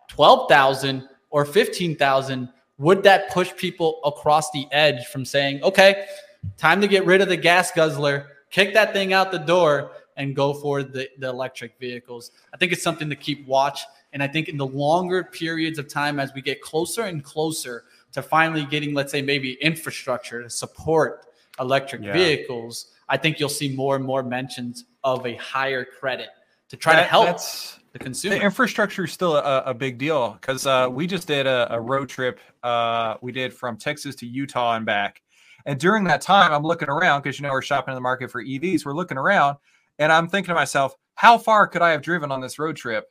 12,000 0.10 1.10
or 1.36 1.44
15,000, 1.44 2.48
would 2.78 3.04
that 3.04 3.30
push 3.30 3.54
people 3.58 4.00
across 4.06 4.52
the 4.52 4.66
edge 4.72 5.06
from 5.08 5.26
saying, 5.26 5.62
okay, 5.64 6.06
time 6.56 6.80
to 6.80 6.88
get 6.88 7.06
rid 7.06 7.20
of 7.20 7.28
the 7.28 7.36
gas 7.36 7.72
guzzler, 7.72 8.28
kick 8.52 8.74
that 8.74 8.94
thing 8.94 9.12
out 9.12 9.34
the 9.34 9.40
door, 9.40 9.92
and 10.16 10.34
go 10.34 10.54
for 10.54 10.82
the, 10.82 11.10
the 11.20 11.28
electric 11.28 11.78
vehicles? 11.78 12.32
I 12.54 12.58
think 12.58 12.72
it's 12.72 12.82
something 12.82 13.10
to 13.10 13.18
keep 13.18 13.46
watch. 13.46 13.82
And 14.14 14.24
I 14.24 14.30
think 14.30 14.48
in 14.48 14.56
the 14.56 14.66
longer 14.66 15.26
periods 15.26 15.78
of 15.78 15.90
time, 15.90 16.22
as 16.22 16.34
we 16.34 16.42
get 16.42 16.62
closer 16.62 17.02
and 17.02 17.22
closer 17.22 17.84
to 18.14 18.22
finally 18.22 18.64
getting, 18.64 18.94
let's 18.94 19.12
say, 19.12 19.22
maybe 19.22 19.56
infrastructure 19.56 20.42
to 20.42 20.50
support 20.50 21.26
electric 21.60 22.02
yeah. 22.02 22.14
vehicles, 22.14 22.94
I 23.10 23.18
think 23.18 23.42
you'll 23.42 23.50
see 23.50 23.76
more 23.76 23.98
and 23.98 24.06
more 24.06 24.24
mentions 24.24 24.86
of 25.04 25.26
a 25.26 25.36
higher 25.36 25.84
credit 25.84 26.30
to 26.70 26.78
try 26.78 26.94
that, 26.94 27.02
to 27.02 27.08
help 27.10 27.40
the 27.96 28.04
consumer. 28.04 28.36
The 28.36 28.42
infrastructure 28.42 29.06
is 29.06 29.14
still 29.14 29.38
a, 29.38 29.64
a 29.66 29.74
big 29.74 29.98
deal 29.98 30.38
because 30.42 30.68
uh, 30.68 30.90
we 30.92 31.08
just 31.08 31.28
did 31.28 31.48
a, 31.48 31.74
a 31.74 31.80
road 31.80 32.10
trip. 32.10 32.40
Uh, 32.62 33.16
we 33.22 33.32
did 33.32 33.54
from 33.54 33.78
Texas 33.78 34.16
to 34.16 34.28
Utah 34.28 34.76
and 34.76 34.86
back. 34.86 35.22
And 35.66 35.80
during 35.80 36.04
that 36.04 36.22
time, 36.22 36.52
I'm 36.52 36.64
looking 36.64 36.90
around 36.90 37.22
because 37.22 37.40
you 37.40 37.44
know 37.44 37.52
we're 37.52 37.62
shopping 37.62 37.94
in 37.94 37.96
the 37.96 38.02
market 38.02 38.30
for 38.30 38.44
EVs. 38.44 38.86
We're 38.86 38.94
looking 38.94 39.18
around, 39.18 39.58
and 39.98 40.12
I'm 40.12 40.28
thinking 40.28 40.50
to 40.50 40.56
myself, 40.56 40.94
how 41.16 41.38
far 41.38 41.68
could 41.68 41.82
I 41.82 41.92
have 41.92 42.02
driven 42.02 42.32
on 42.32 42.42
this 42.42 42.60
road 42.60 42.76
trip 42.76 43.06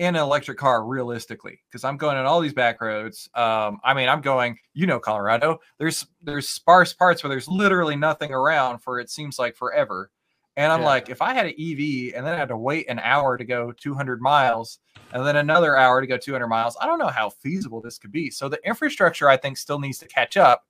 in 0.00 0.16
an 0.16 0.22
electric 0.22 0.58
car 0.58 0.84
realistically 0.84 1.60
because 1.70 1.84
i'm 1.84 1.96
going 1.96 2.16
on 2.16 2.26
all 2.26 2.40
these 2.40 2.52
back 2.52 2.80
roads 2.80 3.28
um 3.36 3.78
i 3.84 3.94
mean 3.94 4.08
i'm 4.08 4.20
going 4.20 4.58
you 4.72 4.88
know 4.88 4.98
colorado 4.98 5.56
there's 5.78 6.04
there's 6.20 6.48
sparse 6.48 6.92
parts 6.92 7.22
where 7.22 7.28
there's 7.28 7.46
literally 7.46 7.94
nothing 7.94 8.32
around 8.32 8.80
for 8.80 8.98
it 8.98 9.08
seems 9.08 9.38
like 9.38 9.54
forever 9.54 10.10
and 10.56 10.72
i'm 10.72 10.80
Yeah. 10.80 10.86
like 10.86 11.08
if 11.08 11.20
i 11.22 11.32
had 11.34 11.46
an 11.46 11.54
ev 11.58 11.78
and 12.16 12.26
then 12.26 12.34
i 12.34 12.36
had 12.36 12.48
to 12.48 12.56
wait 12.56 12.88
an 12.88 12.98
hour 13.00 13.36
to 13.36 13.44
go 13.44 13.72
200 13.72 14.20
miles 14.20 14.78
and 15.12 15.24
then 15.26 15.36
another 15.36 15.76
hour 15.76 16.00
to 16.00 16.06
go 16.06 16.16
200 16.16 16.46
miles 16.48 16.76
i 16.80 16.86
don't 16.86 16.98
know 16.98 17.08
how 17.08 17.30
feasible 17.30 17.80
this 17.80 17.98
could 17.98 18.12
be 18.12 18.30
so 18.30 18.48
the 18.48 18.60
infrastructure 18.66 19.28
i 19.28 19.36
think 19.36 19.56
still 19.56 19.78
needs 19.78 19.98
to 19.98 20.06
catch 20.08 20.36
up 20.36 20.64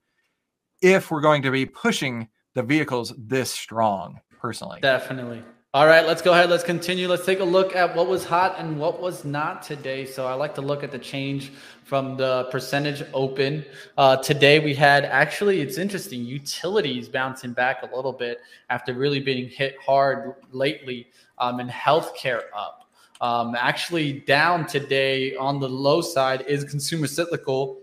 if 0.81 1.09
we're 1.11 1.21
going 1.21 1.41
to 1.41 1.51
be 1.51 1.65
pushing 1.65 2.27
the 2.53 2.63
vehicles 2.63 3.13
this 3.17 3.51
strong 3.51 4.19
personally 4.39 4.79
Definitely. 4.81 5.43
All 5.75 5.87
right, 5.87 6.07
let's 6.07 6.21
go 6.21 6.31
ahead. 6.31 6.49
Let's 6.49 6.63
continue. 6.63 7.09
Let's 7.09 7.25
take 7.25 7.41
a 7.41 7.43
look 7.43 7.75
at 7.75 7.93
what 7.93 8.07
was 8.07 8.23
hot 8.23 8.55
and 8.59 8.79
what 8.79 9.01
was 9.01 9.25
not 9.25 9.61
today. 9.61 10.05
So 10.05 10.25
I 10.25 10.33
like 10.33 10.55
to 10.55 10.61
look 10.61 10.85
at 10.85 10.91
the 10.93 10.97
change 10.97 11.51
from 11.83 12.15
the 12.15 12.47
percentage 12.49 13.03
open. 13.13 13.65
Uh, 13.97 14.15
today 14.15 14.59
we 14.59 14.73
had 14.73 15.03
actually, 15.03 15.59
it's 15.59 15.77
interesting, 15.77 16.23
utilities 16.23 17.09
bouncing 17.09 17.51
back 17.51 17.83
a 17.83 17.93
little 17.93 18.13
bit 18.13 18.39
after 18.69 18.93
really 18.93 19.19
being 19.19 19.49
hit 19.49 19.75
hard 19.85 20.35
lately, 20.53 21.09
um, 21.39 21.59
and 21.59 21.69
healthcare 21.69 22.43
up. 22.55 22.89
Um, 23.19 23.53
actually, 23.59 24.21
down 24.21 24.67
today 24.67 25.35
on 25.35 25.59
the 25.59 25.67
low 25.67 25.99
side 25.99 26.45
is 26.47 26.63
consumer 26.63 27.07
cyclical 27.07 27.81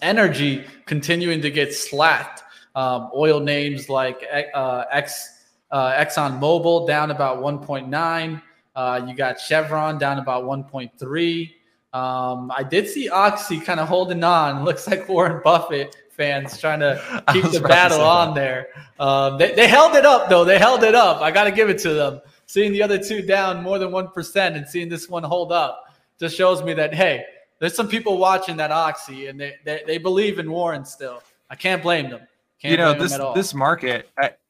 energy 0.00 0.64
continuing 0.86 1.40
to 1.40 1.50
get 1.50 1.74
slacked. 1.74 2.44
Um, 2.76 3.10
oil 3.16 3.40
names 3.40 3.88
like 3.88 4.24
uh, 4.54 4.84
X, 4.92 5.33
uh, 5.74 5.92
Exxon 5.92 6.38
Mobil 6.38 6.86
down 6.86 7.10
about 7.10 7.38
1.9. 7.38 8.42
Uh, 8.76 9.06
you 9.08 9.14
got 9.14 9.40
Chevron 9.40 9.98
down 9.98 10.20
about 10.20 10.44
1.3. 10.44 11.50
Um, 11.92 12.52
I 12.54 12.62
did 12.62 12.88
see 12.88 13.08
Oxy 13.08 13.58
kind 13.58 13.80
of 13.80 13.88
holding 13.88 14.22
on. 14.22 14.64
Looks 14.64 14.86
like 14.86 15.08
Warren 15.08 15.40
Buffett 15.42 15.96
fans 16.10 16.60
trying 16.60 16.78
to 16.78 17.24
keep 17.32 17.50
the 17.50 17.60
battle 17.60 18.02
on 18.02 18.34
that. 18.34 18.40
there. 18.40 18.68
Um, 19.00 19.36
they, 19.36 19.52
they 19.52 19.66
held 19.66 19.96
it 19.96 20.06
up 20.06 20.28
though. 20.28 20.44
They 20.44 20.58
held 20.58 20.84
it 20.84 20.94
up. 20.94 21.20
I 21.22 21.32
got 21.32 21.44
to 21.44 21.50
give 21.50 21.68
it 21.68 21.78
to 21.78 21.92
them. 21.92 22.20
Seeing 22.46 22.70
the 22.70 22.82
other 22.82 23.02
two 23.02 23.20
down 23.20 23.60
more 23.60 23.80
than 23.80 23.90
one 23.90 24.08
percent 24.08 24.56
and 24.56 24.68
seeing 24.68 24.88
this 24.88 25.08
one 25.08 25.24
hold 25.24 25.50
up 25.50 25.92
just 26.20 26.36
shows 26.36 26.62
me 26.62 26.72
that 26.74 26.94
hey, 26.94 27.24
there's 27.58 27.74
some 27.74 27.88
people 27.88 28.18
watching 28.18 28.56
that 28.58 28.70
Oxy 28.70 29.26
and 29.26 29.40
they 29.40 29.54
they, 29.64 29.82
they 29.88 29.98
believe 29.98 30.38
in 30.38 30.48
Warren 30.52 30.84
still. 30.84 31.20
I 31.50 31.56
can't 31.56 31.82
blame 31.82 32.10
them. 32.10 32.20
Can't 32.60 32.70
you 32.70 32.76
know 32.76 32.94
this 32.94 33.10
them 33.10 33.20
at 33.20 33.26
all. 33.26 33.34
this 33.34 33.54
market 33.54 34.08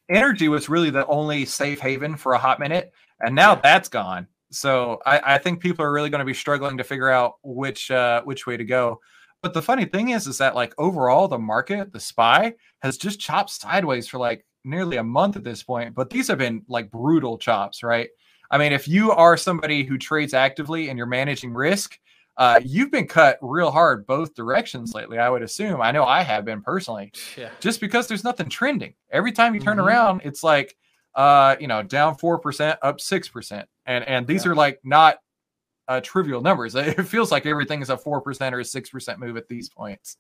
energy 0.09 0.49
was 0.49 0.69
really 0.69 0.91
the 0.91 1.07
only 1.07 1.45
safe 1.45 1.81
haven 1.81 2.17
for 2.17 2.35
a 2.35 2.39
hot 2.39 2.61
minute 2.61 2.93
and 3.21 3.35
now 3.35 3.55
that's 3.55 3.89
gone. 3.89 4.27
So 4.51 5.01
i, 5.07 5.35
I 5.35 5.39
think 5.39 5.61
people 5.61 5.85
are 5.85 5.93
really 5.93 6.11
going 6.11 6.21
to 6.21 6.25
be 6.25 6.35
struggling 6.35 6.77
to 6.79 6.85
figure 6.85 7.11
out 7.11 7.35
which 7.43 7.91
uh, 7.91 8.23
which 8.23 8.47
way 8.47 8.57
to 8.57 8.65
go. 8.65 9.01
But 9.43 9.55
the 9.55 9.63
funny 9.63 9.85
thing 9.85 10.11
is 10.11 10.27
is 10.27 10.39
that 10.39 10.55
like 10.55 10.75
overall 10.79 11.29
the 11.29 11.39
market 11.39 11.93
the 11.93 12.01
spy 12.01 12.55
has 12.83 12.97
just 12.97 13.21
chopped 13.21 13.51
sideways 13.51 14.09
for 14.09 14.19
like 14.19 14.45
nearly 14.65 14.97
a 14.97 15.05
month 15.05 15.37
at 15.37 15.45
this 15.45 15.63
point 15.63 15.95
but 15.95 16.09
these 16.09 16.29
have 16.29 16.39
been 16.39 16.63
like 16.69 16.91
brutal 16.91 17.37
chops 17.39 17.83
right? 17.83 18.09
I 18.51 18.59
mean 18.59 18.73
if 18.73 18.87
you 18.87 19.11
are 19.13 19.37
somebody 19.37 19.85
who 19.85 19.99
trades 19.99 20.35
actively 20.35 20.89
and 20.89 20.97
you're 20.99 21.07
managing 21.07 21.53
risk 21.53 21.99
uh, 22.37 22.61
you've 22.65 22.91
been 22.91 23.07
cut 23.07 23.39
real 23.43 23.71
hard 23.71 24.07
both 24.07 24.35
directions 24.35 24.93
lately 24.95 25.19
i 25.19 25.29
would 25.29 25.43
assume 25.43 25.81
i 25.81 25.91
know 25.93 26.05
i 26.05 26.23
have 26.23 26.45
been 26.45 26.61
personally 26.63 27.13
yeah. 27.37 27.51
just 27.61 27.81
because 27.81 28.09
there's 28.09 28.25
nothing 28.25 28.49
trending. 28.49 28.95
Every 29.11 29.31
time 29.33 29.55
you 29.55 29.61
turn 29.61 29.79
Mhm. 29.79 29.85
around, 29.85 30.21
it's 30.25 30.43
like 30.43 30.77
uh, 31.17 31.55
you 31.61 31.69
know, 31.69 31.81
down 31.81 32.17
four 32.17 32.41
percent, 32.41 32.77
up 32.83 33.01
six 33.01 33.29
percent. 33.29 33.69
And 33.87 34.03
and 34.09 34.27
these 34.27 34.45
Yeah. 34.45 34.51
are 34.51 34.55
like 34.57 34.81
not 34.83 35.19
uh 35.87 36.01
trivial 36.03 36.41
numbers. 36.41 36.75
It 36.77 37.07
feels 37.07 37.31
like 37.31 37.47
everything 37.47 37.83
is 37.83 37.91
a 37.91 37.97
four 37.97 38.21
percent 38.21 38.53
or 38.53 38.59
a 38.61 38.65
six 38.65 38.91
percent 38.91 39.21
move 39.21 39.37
at 39.37 39.47
these 39.49 39.69
points. 39.69 40.17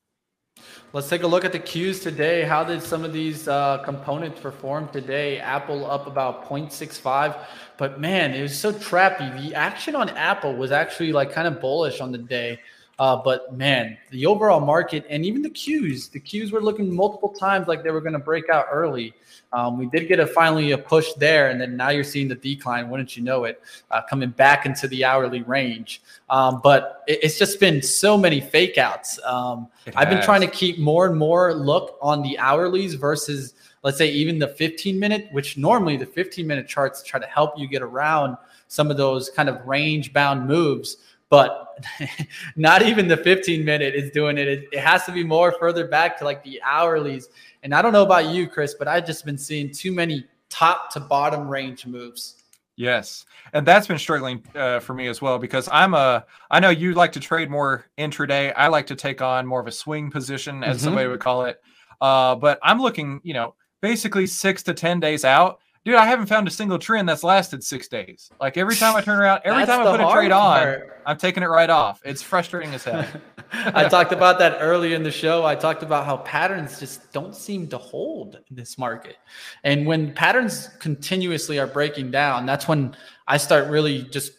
Let's 0.94 1.08
take 1.08 1.24
a 1.24 1.26
look 1.26 1.44
at 1.44 1.50
the 1.50 1.58
Qs 1.58 2.04
today. 2.04 2.42
How 2.42 2.62
did 2.62 2.80
some 2.80 3.04
of 3.04 3.12
these 3.12 3.48
uh, 3.48 3.78
components 3.78 4.38
perform 4.38 4.86
today? 4.90 5.40
Apple 5.40 5.90
up 5.90 6.06
about 6.06 6.48
0.65, 6.48 7.36
but 7.76 7.98
man, 7.98 8.32
it 8.32 8.42
was 8.42 8.56
so 8.56 8.72
trappy. 8.72 9.42
The 9.42 9.56
action 9.56 9.96
on 9.96 10.08
Apple 10.10 10.54
was 10.54 10.70
actually 10.70 11.12
like 11.12 11.32
kind 11.32 11.48
of 11.48 11.60
bullish 11.60 12.00
on 12.00 12.12
the 12.12 12.18
day. 12.18 12.60
Uh, 12.98 13.16
but 13.16 13.52
man, 13.52 13.96
the 14.10 14.26
overall 14.26 14.60
market 14.60 15.04
and 15.08 15.24
even 15.24 15.42
the 15.42 15.50
Qs, 15.50 16.10
the 16.10 16.20
Qs 16.20 16.52
were 16.52 16.60
looking 16.60 16.94
multiple 16.94 17.30
times 17.30 17.66
like 17.66 17.82
they 17.82 17.90
were 17.90 18.00
going 18.00 18.12
to 18.12 18.18
break 18.18 18.48
out 18.48 18.66
early. 18.70 19.12
Um, 19.52 19.78
we 19.78 19.86
did 19.86 20.08
get 20.08 20.20
a 20.20 20.26
finally 20.26 20.72
a 20.72 20.78
push 20.78 21.12
there, 21.14 21.50
and 21.50 21.60
then 21.60 21.76
now 21.76 21.90
you're 21.90 22.04
seeing 22.04 22.28
the 22.28 22.34
decline. 22.34 22.90
Wouldn't 22.90 23.16
you 23.16 23.22
know 23.22 23.44
it, 23.44 23.62
uh, 23.90 24.02
coming 24.08 24.30
back 24.30 24.66
into 24.66 24.88
the 24.88 25.04
hourly 25.04 25.42
range? 25.42 26.02
Um, 26.28 26.60
but 26.62 27.04
it, 27.06 27.20
it's 27.22 27.38
just 27.38 27.60
been 27.60 27.80
so 27.82 28.16
many 28.16 28.40
fake 28.40 28.78
outs. 28.78 29.18
Um, 29.24 29.68
I've 29.94 30.10
been 30.10 30.22
trying 30.22 30.40
to 30.40 30.48
keep 30.48 30.78
more 30.78 31.06
and 31.06 31.16
more 31.16 31.54
look 31.54 31.98
on 32.00 32.22
the 32.22 32.36
hourlies 32.40 32.98
versus, 32.98 33.54
let's 33.82 33.98
say, 33.98 34.10
even 34.10 34.38
the 34.38 34.48
15 34.48 34.98
minute, 34.98 35.28
which 35.30 35.56
normally 35.56 35.96
the 35.96 36.06
15 36.06 36.46
minute 36.46 36.66
charts 36.66 37.02
try 37.02 37.20
to 37.20 37.26
help 37.26 37.58
you 37.58 37.68
get 37.68 37.82
around 37.82 38.36
some 38.68 38.90
of 38.90 38.96
those 38.96 39.30
kind 39.30 39.48
of 39.48 39.64
range 39.66 40.12
bound 40.12 40.48
moves. 40.48 40.96
But 41.30 41.78
not 42.56 42.82
even 42.82 43.08
the 43.08 43.16
15 43.16 43.64
minute 43.64 43.94
is 43.94 44.10
doing 44.10 44.38
it. 44.38 44.46
it. 44.48 44.68
It 44.72 44.80
has 44.80 45.04
to 45.06 45.12
be 45.12 45.24
more 45.24 45.52
further 45.58 45.86
back 45.88 46.18
to 46.18 46.24
like 46.24 46.44
the 46.44 46.60
hourlies. 46.64 47.24
And 47.62 47.74
I 47.74 47.82
don't 47.82 47.92
know 47.92 48.04
about 48.04 48.26
you, 48.28 48.46
Chris, 48.46 48.74
but 48.74 48.86
I've 48.88 49.06
just 49.06 49.24
been 49.24 49.38
seeing 49.38 49.70
too 49.72 49.92
many 49.92 50.24
top 50.50 50.92
to 50.92 51.00
bottom 51.00 51.48
range 51.48 51.86
moves. 51.86 52.42
Yes, 52.76 53.24
and 53.52 53.64
that's 53.64 53.86
been 53.86 53.98
struggling 54.00 54.42
uh, 54.56 54.80
for 54.80 54.94
me 54.94 55.06
as 55.06 55.22
well 55.22 55.38
because 55.38 55.68
I'm 55.70 55.94
a. 55.94 56.26
I 56.50 56.58
know 56.58 56.70
you 56.70 56.92
like 56.94 57.12
to 57.12 57.20
trade 57.20 57.48
more 57.48 57.86
intraday. 57.98 58.52
I 58.56 58.66
like 58.66 58.88
to 58.88 58.96
take 58.96 59.22
on 59.22 59.46
more 59.46 59.60
of 59.60 59.68
a 59.68 59.72
swing 59.72 60.10
position, 60.10 60.64
as 60.64 60.78
Mhm. 60.78 60.80
somebody 60.80 61.06
would 61.08 61.20
call 61.20 61.44
it. 61.44 61.62
Uh, 62.00 62.34
but 62.34 62.58
I'm 62.64 62.80
looking, 62.80 63.20
you 63.22 63.32
know, 63.32 63.54
basically 63.80 64.26
six 64.26 64.64
to 64.64 64.74
ten 64.74 64.98
days 64.98 65.24
out. 65.24 65.60
Dude, 65.84 65.96
I 65.96 66.06
haven't 66.06 66.26
found 66.26 66.48
a 66.48 66.50
single 66.50 66.78
trend 66.78 67.06
that's 67.08 67.22
lasted 67.22 67.62
six 67.62 67.88
days. 67.88 68.30
Like 68.40 68.56
every 68.56 68.74
time 68.74 68.96
I 68.96 69.02
turn 69.02 69.20
around, 69.20 69.42
every 69.44 69.66
time 69.66 69.86
I 69.86 69.90
put 69.96 70.00
a 70.00 70.10
trade 70.12 70.32
on, 70.32 70.58
part. 70.58 71.02
I'm 71.04 71.18
taking 71.18 71.42
it 71.42 71.46
right 71.46 71.68
off. 71.68 72.00
It's 72.06 72.22
frustrating 72.22 72.72
as 72.72 72.84
hell. 72.84 73.06
I 73.52 73.86
talked 73.88 74.10
about 74.12 74.38
that 74.38 74.56
earlier 74.60 74.96
in 74.96 75.02
the 75.02 75.10
show. 75.10 75.44
I 75.44 75.54
talked 75.54 75.82
about 75.82 76.06
how 76.06 76.16
patterns 76.18 76.80
just 76.80 77.12
don't 77.12 77.34
seem 77.36 77.68
to 77.68 77.76
hold 77.76 78.36
in 78.48 78.56
this 78.56 78.78
market. 78.78 79.16
And 79.62 79.84
when 79.86 80.14
patterns 80.14 80.70
continuously 80.80 81.58
are 81.58 81.66
breaking 81.66 82.10
down, 82.10 82.46
that's 82.46 82.66
when 82.66 82.96
I 83.28 83.36
start 83.36 83.68
really 83.68 84.04
just 84.04 84.32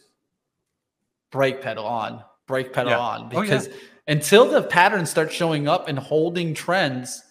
brake 1.31 1.61
pedal 1.61 1.85
on, 1.85 2.23
brake 2.47 2.73
pedal 2.73 2.91
Yeah. 2.91 2.99
on. 2.99 3.29
Oh, 3.31 3.35
yeah. 3.35 3.41
Because 3.41 3.69
until 4.07 4.49
the 4.49 4.63
patterns 4.63 5.11
start 5.11 5.31
showing 5.31 5.67
up 5.67 5.87
and 5.87 5.99
holding 5.99 6.55
trends, 6.55 7.21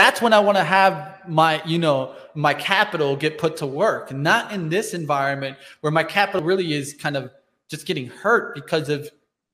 that's 0.00 0.22
when 0.22 0.32
I 0.32 0.40
want 0.40 0.56
to 0.56 0.64
have 0.64 1.20
my, 1.28 1.62
you 1.66 1.78
know, 1.78 2.14
my 2.34 2.54
capital 2.54 3.16
get 3.16 3.36
put 3.36 3.58
to 3.58 3.66
work. 3.66 4.10
Not 4.12 4.50
in 4.50 4.70
this 4.70 4.94
environment 4.94 5.58
where 5.82 5.90
my 5.90 6.04
capital 6.04 6.42
really 6.42 6.72
is 6.72 6.94
kind 6.94 7.18
of 7.18 7.30
just 7.68 7.86
getting 7.86 8.06
hurt 8.06 8.54
because 8.54 8.88
of 8.88 9.10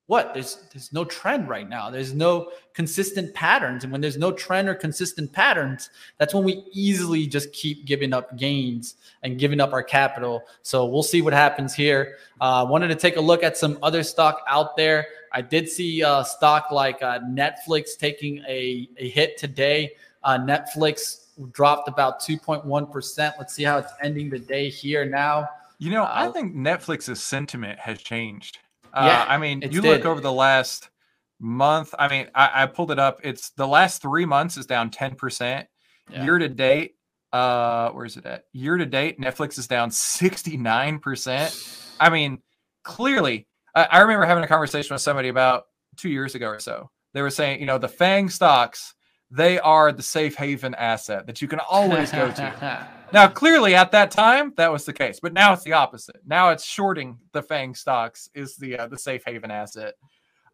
what? 0.07 0.35
There's 0.35 0.69
there's 0.73 0.93
no 0.93 1.05
trend 1.05 1.49
right 1.49 1.69
now. 1.69 1.91
There's 1.91 2.15
no 2.15 2.53
consistent 2.75 3.35
patterns. 3.35 3.83
And 3.83 3.91
when 3.91 4.01
there's 4.01 4.17
no 4.17 4.31
trend 4.31 4.69
or 4.69 4.75
consistent 4.77 5.33
patterns, 5.33 5.91
that's 6.19 6.33
when 6.33 6.45
we 6.45 6.65
easily 6.71 7.27
just 7.27 7.53
keep 7.53 7.85
giving 7.85 8.13
up 8.13 8.37
gains 8.37 8.95
and 9.25 9.37
giving 9.37 9.61
up 9.61 9.73
our 9.73 9.83
capital. 9.83 10.45
So 10.63 10.87
we'll 10.87 11.03
see 11.03 11.23
what 11.23 11.33
happens 11.33 11.75
here. 11.75 12.19
Uh, 12.41 12.65
wanted 12.69 12.89
to 12.89 12.95
take 12.95 13.17
a 13.17 13.21
look 13.21 13.43
at 13.43 13.57
some 13.57 13.81
other 13.83 14.05
stock 14.05 14.43
out 14.47 14.77
there. 14.77 15.07
I 15.33 15.43
did 15.43 15.69
see 15.69 16.05
uh, 16.05 16.23
stock 16.23 16.71
like 16.71 17.03
uh, 17.03 17.19
Netflix 17.21 17.99
taking 17.99 18.39
a, 18.47 18.89
a 18.99 19.09
hit 19.09 19.37
today. 19.37 19.95
Uh, 20.27 20.37
Netflix 20.39 21.29
dropped 21.53 21.89
about 21.89 22.21
2.1%. 22.21 23.33
Let's 23.39 23.55
see 23.55 23.62
how 23.62 23.79
it's 23.79 23.93
ending 24.03 24.29
the 24.29 24.41
day 24.41 24.69
here 24.69 25.07
now. 25.07 25.49
You 25.79 25.93
know, 25.93 26.03
I 26.03 26.27
Uh, 26.27 26.33
think 26.33 26.55
Netflix's 26.55 27.23
sentiment 27.23 27.79
has 27.79 28.03
changed. 28.03 28.59
Uh, 28.93 29.05
Yeah, 29.07 29.25
I 29.29 29.39
mean, 29.39 29.62
you 29.71 29.81
look 29.83 30.05
over 30.05 30.21
the 30.21 30.33
last 30.33 30.91
month. 31.39 31.95
I 31.99 32.09
mean, 32.09 32.29
I, 32.35 32.62
I 32.62 32.67
pulled 32.67 32.91
it 32.91 32.99
up. 32.99 33.21
It's 33.23 33.51
the 33.51 33.69
last 33.69 34.03
three 34.03 34.25
months 34.25 34.57
is 34.57 34.67
down 34.67 34.91
10%. 34.91 35.67
Yeah. 36.11 36.25
Year 36.25 36.39
to 36.39 36.49
date, 36.49 36.97
uh, 37.33 37.91
where's 37.91 38.17
it 38.17 38.27
at? 38.27 38.47
Year 38.53 38.77
to 38.79 38.87
date, 38.87 39.21
Netflix 39.21 39.59
is 39.59 39.67
down 39.69 39.91
69%. 39.91 41.95
I 42.01 42.11
mean, 42.11 42.43
clearly, 42.83 43.47
I, 43.75 43.85
I 43.85 43.99
remember 44.01 44.25
having 44.25 44.43
a 44.45 44.49
conversation 44.49 44.95
with 44.95 45.03
somebody 45.03 45.29
about 45.29 45.65
two 45.97 46.09
years 46.09 46.35
ago 46.35 46.47
or 46.49 46.59
so. 46.61 46.91
They 47.12 47.21
were 47.23 47.31
saying, 47.31 47.61
you 47.61 47.67
know, 47.67 47.79
the 47.79 47.89
FANG 47.89 48.29
stocks, 48.31 48.95
they 49.31 49.59
are 49.59 49.93
the 49.93 50.03
safe 50.03 50.37
haven 50.37 50.75
asset 50.77 51.27
that 51.27 51.43
you 51.43 51.49
can 51.49 51.61
always 51.61 52.11
go 52.12 52.31
to. 52.31 52.89
Now, 53.12 53.29
clearly 53.29 53.77
at 53.77 53.93
that 53.93 54.11
time 54.11 54.53
that 54.57 54.73
was 54.73 54.85
the 54.85 54.93
case, 54.93 55.21
but 55.23 55.33
now 55.33 55.53
it's 55.53 55.62
the 55.62 55.75
opposite. 55.75 56.17
Now 56.27 56.51
it's 56.51 56.65
shorting 56.65 57.19
the 57.31 57.41
Fang 57.41 57.73
stocks 57.77 58.29
is 58.35 58.57
the 58.57 58.77
uh, 58.79 58.89
the 58.89 58.99
safe 58.99 59.23
haven 59.25 59.49
asset. 59.53 59.95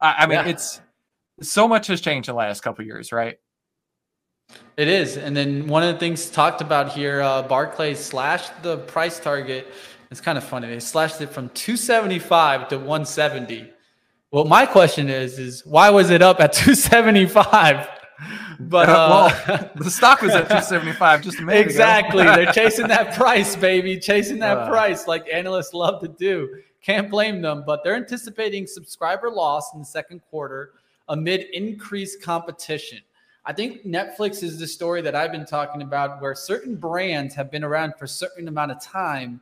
I, 0.02 0.14
I 0.18 0.26
mean, 0.26 0.38
Yeah. 0.40 0.48
it's 0.48 0.82
so 1.40 1.66
much 1.66 1.86
has 1.86 2.02
changed 2.02 2.28
in 2.28 2.34
the 2.34 2.38
last 2.38 2.60
couple 2.60 2.82
of 2.82 2.86
years, 2.86 3.10
right? 3.10 3.38
It 4.76 4.86
is. 4.86 5.16
And 5.16 5.34
then 5.34 5.66
one 5.66 5.82
of 5.82 5.94
the 5.94 5.98
things 5.98 6.28
talked 6.28 6.60
about 6.60 6.92
here, 6.92 7.22
uh, 7.22 7.40
Barclays 7.40 7.98
slashed 7.98 8.52
the 8.62 8.76
price 8.78 9.18
target 9.18 9.72
It's 10.10 10.20
kind 10.20 10.36
of 10.36 10.44
funny. 10.44 10.68
They 10.68 10.78
slashed 10.78 11.22
it 11.22 11.30
from 11.30 11.48
275 11.54 12.68
to 12.68 12.76
170. 12.76 13.72
Well, 14.30 14.44
my 14.44 14.66
question 14.66 15.08
is, 15.08 15.38
is 15.38 15.64
why 15.64 15.88
was 15.88 16.10
it 16.10 16.20
up 16.20 16.38
at 16.38 16.52
275? 16.52 17.88
But 18.68 18.88
uh, 18.88 19.30
well, 19.46 19.70
the 19.76 19.90
stock 19.90 20.22
was 20.22 20.32
at 20.32 20.42
275 20.48 21.22
just 21.22 21.38
a 21.38 21.42
minute 21.42 21.60
exactly. 21.60 22.24
They're 22.24 22.52
chasing 22.52 22.88
that 22.88 23.14
price, 23.14 23.56
baby, 23.56 23.98
chasing 23.98 24.38
that 24.40 24.58
uh, 24.58 24.68
price, 24.68 25.06
like 25.06 25.26
analysts 25.32 25.74
love 25.74 26.00
to 26.02 26.08
do. 26.08 26.62
Can't 26.82 27.10
blame 27.10 27.40
them, 27.40 27.62
but 27.66 27.84
they're 27.84 27.96
anticipating 27.96 28.66
subscriber 28.66 29.30
loss 29.30 29.72
in 29.72 29.80
the 29.80 29.86
second 29.86 30.20
quarter 30.30 30.72
amid 31.08 31.42
increased 31.52 32.22
competition. 32.22 32.98
I 33.44 33.52
think 33.52 33.84
Netflix 33.84 34.42
is 34.42 34.58
the 34.58 34.66
story 34.66 35.02
that 35.02 35.14
I've 35.14 35.32
been 35.32 35.46
talking 35.46 35.82
about 35.82 36.20
where 36.20 36.34
certain 36.34 36.76
brands 36.76 37.34
have 37.34 37.50
been 37.50 37.64
around 37.64 37.94
for 37.98 38.04
a 38.04 38.08
certain 38.08 38.46
amount 38.48 38.70
of 38.70 38.80
time. 38.80 39.40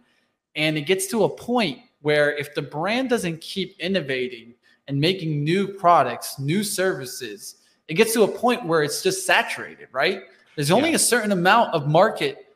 And 0.56 0.76
it 0.78 0.82
gets 0.82 1.06
to 1.08 1.24
a 1.24 1.28
point 1.28 1.80
where 2.00 2.36
if 2.36 2.54
the 2.54 2.62
brand 2.62 3.10
doesn't 3.10 3.40
keep 3.40 3.78
innovating 3.78 4.54
and 4.88 4.98
making 4.98 5.44
new 5.44 5.68
products, 5.68 6.38
new 6.38 6.64
services, 6.64 7.56
it 7.90 7.94
gets 7.94 8.12
to 8.14 8.22
a 8.22 8.28
point 8.28 8.64
where 8.64 8.84
it's 8.84 9.02
just 9.02 9.26
saturated, 9.26 9.88
right? 9.90 10.22
There's 10.54 10.70
only 10.70 10.90
yeah. 10.90 10.96
a 10.96 11.00
certain 11.00 11.32
amount 11.32 11.74
of 11.74 11.88
market 11.88 12.46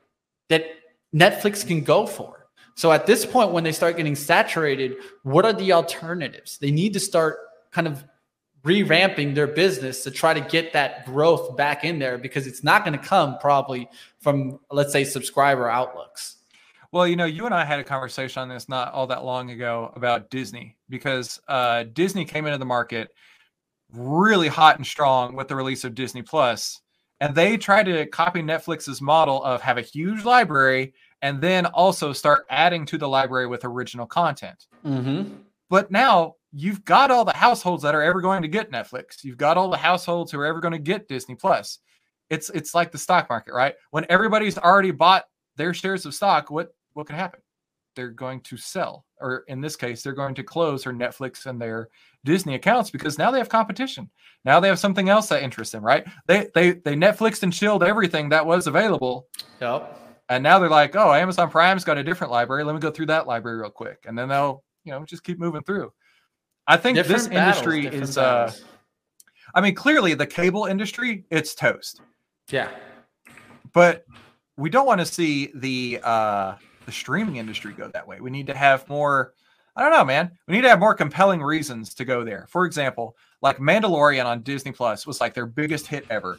that 0.48 0.64
Netflix 1.12 1.66
can 1.66 1.82
go 1.82 2.06
for. 2.06 2.46
So 2.76 2.92
at 2.92 3.04
this 3.06 3.26
point, 3.26 3.50
when 3.50 3.64
they 3.64 3.72
start 3.72 3.96
getting 3.96 4.14
saturated, 4.14 4.96
what 5.24 5.44
are 5.44 5.52
the 5.52 5.72
alternatives? 5.72 6.58
They 6.58 6.70
need 6.70 6.92
to 6.92 7.00
start 7.00 7.38
kind 7.72 7.88
of 7.88 8.04
revamping 8.64 9.34
their 9.34 9.48
business 9.48 10.04
to 10.04 10.10
try 10.12 10.34
to 10.34 10.40
get 10.40 10.72
that 10.72 11.04
growth 11.04 11.56
back 11.56 11.82
in 11.84 11.98
there 11.98 12.16
because 12.16 12.46
it's 12.46 12.62
not 12.62 12.84
going 12.84 12.98
to 12.98 13.04
come 13.04 13.36
probably 13.38 13.88
from 14.20 14.60
let's 14.70 14.92
say 14.92 15.02
subscriber 15.02 15.68
outlooks. 15.68 16.36
Well, 16.92 17.08
you 17.08 17.16
know, 17.16 17.24
you 17.24 17.44
and 17.44 17.52
I 17.52 17.64
had 17.64 17.80
a 17.80 17.84
conversation 17.84 18.40
on 18.40 18.48
this 18.48 18.68
not 18.68 18.92
all 18.92 19.08
that 19.08 19.24
long 19.24 19.50
ago 19.50 19.92
about 19.96 20.30
Disney 20.30 20.76
because 20.88 21.40
uh, 21.48 21.84
Disney 21.92 22.24
came 22.24 22.46
into 22.46 22.58
the 22.58 22.64
market 22.64 23.10
really 23.94 24.48
hot 24.48 24.76
and 24.76 24.86
strong 24.86 25.36
with 25.36 25.48
the 25.48 25.56
release 25.56 25.84
of 25.84 25.94
Disney 25.94 26.22
Plus, 26.22 26.80
and 27.20 27.34
they 27.34 27.56
tried 27.56 27.84
to 27.84 28.06
copy 28.06 28.42
Netflix's 28.42 29.00
model 29.00 29.42
of 29.44 29.62
have 29.62 29.78
a 29.78 29.82
huge 29.82 30.24
library 30.24 30.94
and 31.22 31.40
then 31.40 31.66
also 31.66 32.12
start 32.12 32.44
adding 32.50 32.84
to 32.86 32.98
the 32.98 33.08
library 33.08 33.46
with 33.46 33.64
original 33.64 34.06
content. 34.06 34.66
Mm-hmm. 34.84 35.34
But 35.70 35.90
now 35.90 36.34
you've 36.52 36.84
got 36.84 37.10
all 37.10 37.24
the 37.24 37.32
households 37.32 37.82
that 37.82 37.94
are 37.94 38.02
ever 38.02 38.20
going 38.20 38.42
to 38.42 38.48
get 38.48 38.70
Netflix. 38.70 39.24
You've 39.24 39.38
got 39.38 39.56
all 39.56 39.70
the 39.70 39.76
households 39.76 40.30
who 40.30 40.38
are 40.38 40.46
ever 40.46 40.60
going 40.60 40.72
to 40.72 40.78
get 40.78 41.08
Disney 41.08 41.34
Plus. 41.34 41.78
It's 42.30 42.50
it's 42.50 42.74
like 42.74 42.92
the 42.92 42.98
stock 42.98 43.28
market, 43.28 43.54
right? 43.54 43.74
When 43.90 44.06
everybody's 44.08 44.58
already 44.58 44.90
bought 44.90 45.24
their 45.56 45.74
shares 45.74 46.06
of 46.06 46.14
stock, 46.14 46.50
what 46.50 46.74
what 46.92 47.06
could 47.06 47.16
happen? 47.16 47.40
They're 47.96 48.10
going 48.10 48.40
to 48.42 48.56
sell, 48.56 49.03
or 49.24 49.44
in 49.48 49.60
this 49.60 49.74
case, 49.76 50.02
they're 50.02 50.12
going 50.12 50.34
to 50.34 50.42
close 50.42 50.84
their 50.84 50.92
Netflix 50.92 51.46
and 51.46 51.60
their 51.60 51.88
Disney 52.24 52.54
accounts 52.54 52.90
because 52.90 53.18
now 53.18 53.30
they 53.30 53.38
have 53.38 53.48
competition. 53.48 54.10
Now 54.44 54.60
they 54.60 54.68
have 54.68 54.78
something 54.78 55.08
else 55.08 55.28
that 55.28 55.42
interests 55.42 55.72
them, 55.72 55.84
right? 55.84 56.06
They 56.26 56.48
they 56.54 56.72
they 56.72 56.94
Netflixed 56.94 57.42
and 57.42 57.52
chilled 57.52 57.82
everything 57.82 58.28
that 58.28 58.44
was 58.44 58.66
available. 58.66 59.26
Yep. 59.60 59.98
And 60.28 60.42
now 60.42 60.58
they're 60.58 60.68
like, 60.70 60.96
oh, 60.96 61.12
Amazon 61.12 61.50
Prime's 61.50 61.84
got 61.84 61.98
a 61.98 62.04
different 62.04 62.30
library. 62.30 62.64
Let 62.64 62.74
me 62.74 62.80
go 62.80 62.90
through 62.90 63.06
that 63.06 63.26
library 63.26 63.58
real 63.58 63.70
quick, 63.70 64.04
and 64.06 64.16
then 64.16 64.28
they'll 64.28 64.62
you 64.84 64.92
know 64.92 65.04
just 65.04 65.24
keep 65.24 65.38
moving 65.38 65.62
through. 65.62 65.92
I 66.66 66.76
think 66.76 66.96
different 66.96 67.18
this 67.18 67.28
battles, 67.28 67.56
industry 67.62 67.86
is. 67.86 68.18
uh 68.18 68.52
I 69.54 69.60
mean, 69.60 69.74
clearly 69.74 70.14
the 70.14 70.26
cable 70.26 70.66
industry, 70.66 71.24
it's 71.30 71.54
toast. 71.54 72.00
Yeah. 72.50 72.70
But 73.72 74.04
we 74.56 74.68
don't 74.70 74.86
want 74.86 75.00
to 75.00 75.06
see 75.06 75.52
the 75.54 76.00
uh 76.02 76.54
the 76.86 76.92
streaming 76.92 77.36
industry 77.36 77.72
go 77.72 77.88
that 77.88 78.06
way. 78.06 78.20
We 78.20 78.30
need 78.30 78.46
to 78.48 78.54
have 78.54 78.88
more. 78.88 79.34
I 79.76 79.82
don't 79.82 79.90
know, 79.90 80.04
man. 80.04 80.30
We 80.46 80.54
need 80.54 80.62
to 80.62 80.68
have 80.68 80.78
more 80.78 80.94
compelling 80.94 81.42
reasons 81.42 81.94
to 81.94 82.04
go 82.04 82.24
there. 82.24 82.46
For 82.48 82.64
example, 82.64 83.16
like 83.42 83.58
Mandalorian 83.58 84.24
on 84.24 84.42
Disney 84.42 84.70
Plus 84.70 85.06
was 85.06 85.20
like 85.20 85.34
their 85.34 85.46
biggest 85.46 85.86
hit 85.86 86.06
ever, 86.10 86.38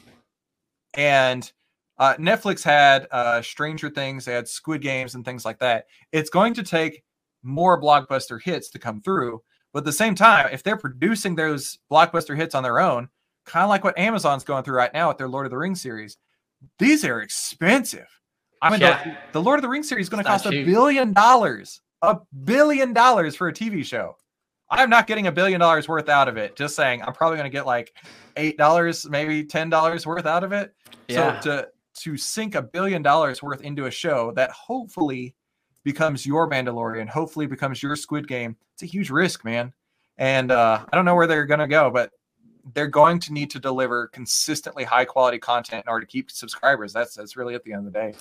and 0.94 1.52
uh, 1.98 2.16
Netflix 2.16 2.64
had 2.64 3.08
uh, 3.12 3.42
Stranger 3.42 3.90
Things, 3.90 4.26
they 4.26 4.34
had 4.34 4.48
Squid 4.48 4.82
Games, 4.82 5.16
and 5.16 5.26
things 5.26 5.44
like 5.44 5.60
that. 5.60 5.86
It's 6.12 6.30
going 6.30 6.54
to 6.56 6.64
take 6.64 7.04
more 7.44 7.82
blockbuster 7.82 8.42
hits 8.42 8.70
to 8.70 8.80
come 8.80 9.02
through 9.02 9.42
but 9.76 9.80
at 9.80 9.86
the 9.88 9.92
same 9.92 10.16
time, 10.16 10.48
if 10.54 10.64
they're 10.64 10.78
producing 10.78 11.36
those 11.36 11.80
blockbuster 11.92 12.34
hits 12.34 12.56
on 12.56 12.64
their 12.64 12.80
own, 12.80 13.10
kind 13.46 13.66
of 13.66 13.70
like 13.70 13.84
what 13.84 14.00
Amazon's 14.00 14.46
going 14.46 14.64
through 14.64 14.78
right 14.78 14.94
now 14.94 15.10
with 15.10 15.18
their 15.18 15.28
Lord 15.28 15.46
of 15.46 15.50
the 15.50 15.58
Rings 15.58 15.82
series, 15.82 16.18
these 16.80 17.04
are 17.04 17.20
expensive. 17.20 18.08
I 18.66 18.70
mean, 18.72 18.80
the, 18.80 19.18
the, 19.34 19.42
Lord 19.42 19.60
of 19.60 19.62
the 19.62 19.70
Rings 19.70 19.88
series 19.88 20.06
is 20.06 20.10
going 20.10 20.24
to 20.24 20.30
cost 20.30 20.46
a 20.46 20.64
billion 20.64 21.14
dollars, 21.14 21.82
a 22.02 22.18
billion 22.44 22.94
dollars 22.94 23.36
for 23.36 23.48
a 23.48 23.54
TV 23.54 23.86
show. 23.86 24.18
I'm 24.70 24.90
not 24.90 25.06
getting 25.06 25.28
a 25.28 25.32
billion 25.32 25.60
dollars 25.60 25.88
worth 25.88 26.10
out 26.10 26.28
of 26.28 26.38
it. 26.38 26.56
Just 26.56 26.76
saying, 26.76 27.04
I'm 27.04 27.14
probably 27.14 27.38
going 27.38 27.50
to 27.50 27.56
get 27.56 27.66
like 27.66 27.94
eight 28.38 28.58
dollars, 28.58 29.08
maybe 29.08 29.44
ten 29.44 29.70
dollars 29.70 30.08
worth 30.08 30.26
out 30.26 30.44
of 30.44 30.52
it. 30.52 30.74
Yeah. 31.08 31.40
So 31.40 31.52
to 31.52 31.68
to 32.02 32.18
sink 32.18 32.56
a 32.56 32.62
billion 32.62 33.02
dollars 33.02 33.44
worth 33.44 33.62
into 33.62 33.86
a 33.86 33.92
show 33.92 34.32
that 34.32 34.52
hopefully 34.52 35.36
becomes 35.84 36.26
your 36.26 36.50
Mandalorian, 36.50 37.08
hopefully 37.08 37.46
becomes 37.46 37.82
your 37.82 37.96
Squid 37.96 38.28
Game. 38.28 38.58
It's 38.74 38.84
a 38.84 38.88
huge 38.88 39.10
risk, 39.10 39.46
man. 39.46 39.72
And 40.18 40.52
uh, 40.52 40.84
I 40.92 40.96
don't 40.96 41.06
know 41.06 41.16
where 41.16 41.28
they're 41.28 41.46
going 41.46 41.60
to 41.60 41.68
go, 41.68 41.92
but 41.92 42.12
they're 42.74 42.88
going 42.88 43.20
to 43.20 43.32
need 43.32 43.52
to 43.52 43.60
deliver 43.60 44.08
consistently 44.08 44.84
high 44.84 45.06
quality 45.06 45.38
content 45.38 45.86
in 45.86 45.90
order 45.90 46.06
to 46.06 46.12
keep 46.12 46.32
subscribers. 46.32 46.92
That's 46.92 47.14
that's 47.14 47.38
really 47.38 47.54
at 47.54 47.64
the 47.64 47.74
end 47.74 47.86
of 47.86 47.94
the 47.94 48.00
day. 48.00 48.14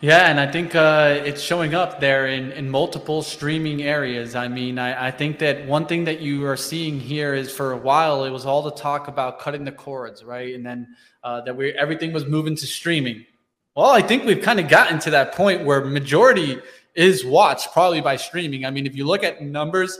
Yeah, 0.00 0.30
and 0.30 0.38
I 0.38 0.50
think 0.50 0.74
uh, 0.74 1.20
it's 1.24 1.42
showing 1.42 1.74
up 1.74 2.00
there 2.00 2.28
in, 2.28 2.52
in 2.52 2.70
multiple 2.70 3.22
streaming 3.22 3.82
areas. 3.82 4.34
I 4.34 4.48
mean, 4.48 4.78
I, 4.78 5.08
I 5.08 5.10
think 5.10 5.38
that 5.40 5.66
one 5.66 5.86
thing 5.86 6.04
that 6.04 6.20
you 6.20 6.46
are 6.46 6.56
seeing 6.56 7.00
here 7.00 7.34
is 7.34 7.52
for 7.52 7.72
a 7.72 7.76
while 7.76 8.24
it 8.24 8.30
was 8.30 8.46
all 8.46 8.62
the 8.62 8.70
talk 8.70 9.08
about 9.08 9.40
cutting 9.40 9.64
the 9.64 9.72
cords, 9.72 10.22
right? 10.22 10.54
And 10.54 10.64
then 10.64 10.94
uh, 11.24 11.40
that 11.42 11.56
we 11.56 11.72
everything 11.72 12.12
was 12.12 12.26
moving 12.26 12.54
to 12.56 12.66
streaming. 12.66 13.26
Well, 13.74 13.90
I 13.90 14.02
think 14.02 14.24
we've 14.24 14.42
kind 14.42 14.60
of 14.60 14.68
gotten 14.68 14.98
to 15.00 15.10
that 15.10 15.32
point 15.32 15.64
where 15.64 15.84
majority 15.84 16.60
is 16.94 17.24
watched 17.24 17.72
probably 17.72 18.00
by 18.00 18.16
streaming. 18.16 18.64
I 18.64 18.70
mean, 18.70 18.86
if 18.86 18.96
you 18.96 19.06
look 19.06 19.22
at 19.24 19.42
numbers, 19.42 19.98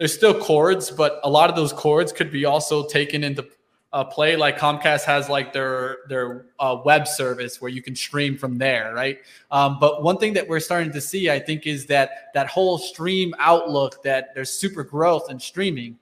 there's 0.00 0.14
still 0.14 0.32
cords, 0.32 0.90
but 0.90 1.20
a 1.24 1.30
lot 1.30 1.50
of 1.50 1.56
those 1.56 1.74
cords 1.74 2.10
could 2.10 2.32
be 2.32 2.46
also 2.46 2.88
taken 2.88 3.22
into 3.22 3.46
uh, 3.92 4.02
play. 4.02 4.34
Like 4.34 4.58
Comcast 4.58 5.04
has 5.04 5.28
like 5.28 5.52
their 5.52 5.98
their 6.08 6.46
uh, 6.58 6.78
web 6.82 7.06
service 7.06 7.60
where 7.60 7.70
you 7.70 7.82
can 7.82 7.94
stream 7.94 8.38
from 8.38 8.56
there, 8.56 8.94
right? 8.94 9.18
Um, 9.50 9.76
but 9.78 10.02
one 10.02 10.16
thing 10.16 10.32
that 10.32 10.48
we're 10.48 10.60
starting 10.60 10.90
to 10.92 11.02
see, 11.02 11.28
I 11.28 11.38
think, 11.38 11.66
is 11.66 11.84
that 11.86 12.30
that 12.32 12.46
whole 12.46 12.78
stream 12.78 13.34
outlook 13.38 14.02
that 14.02 14.34
there's 14.34 14.50
super 14.50 14.82
growth 14.82 15.30
in 15.30 15.38
streaming. 15.38 15.98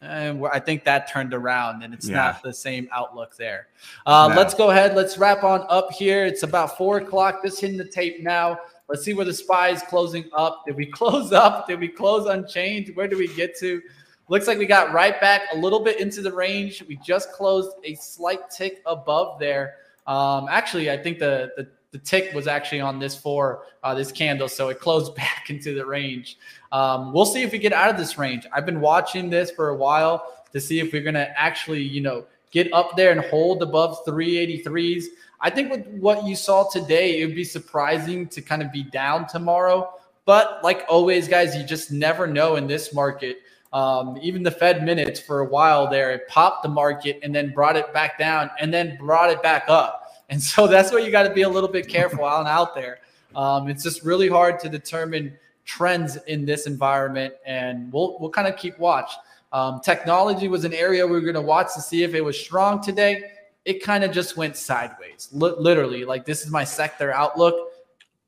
And 0.00 0.44
I 0.46 0.60
think 0.60 0.84
that 0.84 1.08
turned 1.08 1.34
around, 1.34 1.82
and 1.82 1.92
it's 1.92 2.08
yeah. 2.08 2.16
not 2.16 2.42
the 2.42 2.52
same 2.52 2.88
outlook 2.92 3.36
there. 3.36 3.68
Uh, 4.06 4.28
no. 4.28 4.36
Let's 4.36 4.54
go 4.54 4.70
ahead. 4.70 4.94
Let's 4.94 5.18
wrap 5.18 5.42
on 5.42 5.64
up 5.68 5.92
here. 5.92 6.26
It's 6.26 6.44
about 6.44 6.76
four 6.76 6.98
o'clock. 6.98 7.42
Just 7.44 7.60
hitting 7.60 7.76
the 7.76 7.84
tape 7.84 8.22
now. 8.22 8.58
Let's 8.92 9.04
see 9.06 9.14
where 9.14 9.24
the 9.24 9.32
SPY 9.32 9.70
is 9.70 9.80
closing 9.80 10.28
up. 10.34 10.66
Did 10.66 10.76
we 10.76 10.84
close 10.98 11.32
up? 11.32 11.66
Did 11.66 11.80
we 11.80 11.88
close 11.88 12.26
unchanged? 12.26 12.94
Where 12.94 13.08
do 13.08 13.16
we 13.16 13.26
get 13.34 13.58
to? 13.60 13.80
Looks 14.28 14.46
like 14.46 14.58
we 14.58 14.66
got 14.66 14.92
right 14.92 15.18
back 15.18 15.44
a 15.54 15.56
little 15.56 15.80
bit 15.80 15.98
into 15.98 16.20
the 16.20 16.30
range. 16.30 16.84
We 16.86 16.96
just 16.96 17.32
closed 17.32 17.70
a 17.84 17.94
slight 17.94 18.50
tick 18.50 18.82
above 18.84 19.38
there. 19.40 19.76
Um, 20.06 20.46
actually, 20.50 20.90
I 20.90 20.98
think 20.98 21.18
the, 21.18 21.52
the 21.56 21.68
the 21.92 21.98
tick 21.98 22.34
was 22.34 22.46
actually 22.46 22.80
on 22.80 22.98
this 22.98 23.16
for 23.16 23.64
uh, 23.82 23.94
this 23.94 24.10
candle, 24.10 24.48
so 24.48 24.70
it 24.70 24.80
closed 24.80 25.14
back 25.16 25.48
into 25.48 25.74
the 25.74 25.86
range. 25.86 26.38
Um, 26.72 27.14
we'll 27.14 27.26
see 27.26 27.42
if 27.42 27.52
we 27.52 27.58
get 27.58 27.72
out 27.72 27.88
of 27.88 27.96
this 27.96 28.18
range. 28.18 28.46
I've 28.52 28.66
been 28.66 28.80
watching 28.80 29.30
this 29.30 29.50
for 29.50 29.70
a 29.70 29.76
while 29.76 30.26
to 30.52 30.60
see 30.60 30.80
if 30.80 30.92
we're 30.92 31.02
going 31.02 31.14
to 31.14 31.40
actually, 31.40 31.82
you 31.82 32.00
know, 32.02 32.24
get 32.50 32.72
up 32.72 32.96
there 32.96 33.12
and 33.12 33.20
hold 33.22 33.62
above 33.62 34.04
383s. 34.06 35.04
I 35.42 35.50
think 35.50 35.72
with 35.72 35.86
what 35.88 36.24
you 36.24 36.36
saw 36.36 36.68
today, 36.70 37.20
it 37.20 37.26
would 37.26 37.34
be 37.34 37.44
surprising 37.44 38.28
to 38.28 38.40
kind 38.40 38.62
of 38.62 38.70
be 38.70 38.84
down 38.84 39.26
tomorrow. 39.26 39.92
But 40.24 40.60
like 40.62 40.84
always, 40.88 41.26
guys, 41.26 41.56
you 41.56 41.64
just 41.64 41.90
never 41.90 42.28
know 42.28 42.54
in 42.54 42.68
this 42.68 42.94
market. 42.94 43.38
Um, 43.72 44.16
even 44.22 44.44
the 44.44 44.52
Fed 44.52 44.84
minutes 44.84 45.18
for 45.18 45.40
a 45.40 45.44
while 45.44 45.90
there, 45.90 46.12
it 46.12 46.28
popped 46.28 46.62
the 46.62 46.68
market 46.68 47.18
and 47.24 47.34
then 47.34 47.52
brought 47.52 47.74
it 47.74 47.92
back 47.92 48.18
down 48.18 48.50
and 48.60 48.72
then 48.72 48.96
brought 48.98 49.30
it 49.30 49.42
back 49.42 49.64
up. 49.66 50.12
And 50.30 50.40
so 50.40 50.66
that's 50.68 50.92
where 50.92 51.00
you 51.00 51.10
got 51.10 51.24
to 51.24 51.34
be 51.34 51.42
a 51.42 51.48
little 51.48 51.68
bit 51.68 51.88
careful 51.88 52.24
out 52.24 52.74
there. 52.76 53.00
Um, 53.34 53.68
it's 53.68 53.82
just 53.82 54.04
really 54.04 54.28
hard 54.28 54.60
to 54.60 54.68
determine 54.68 55.36
trends 55.64 56.16
in 56.26 56.44
this 56.44 56.66
environment, 56.66 57.34
and 57.46 57.90
we'll 57.92 58.18
we'll 58.20 58.30
kind 58.30 58.46
of 58.46 58.56
keep 58.56 58.78
watch. 58.78 59.10
Um, 59.52 59.80
technology 59.80 60.48
was 60.48 60.64
an 60.64 60.74
area 60.74 61.06
we 61.06 61.12
were 61.12 61.20
going 61.20 61.34
to 61.34 61.40
watch 61.40 61.74
to 61.74 61.80
see 61.80 62.02
if 62.02 62.14
it 62.14 62.20
was 62.20 62.38
strong 62.38 62.82
today 62.82 63.22
it 63.64 63.82
kind 63.82 64.04
of 64.04 64.12
just 64.12 64.36
went 64.36 64.56
sideways. 64.56 65.28
L- 65.34 65.60
literally, 65.60 66.04
like 66.04 66.24
this 66.24 66.44
is 66.44 66.50
my 66.50 66.64
sector 66.64 67.12
outlook. 67.12 67.54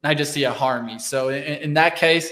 And 0.02 0.10
I 0.10 0.14
just 0.14 0.32
see 0.32 0.44
a 0.44 0.52
harami. 0.52 1.00
So 1.00 1.28
in, 1.30 1.42
in 1.42 1.74
that 1.74 1.96
case, 1.96 2.30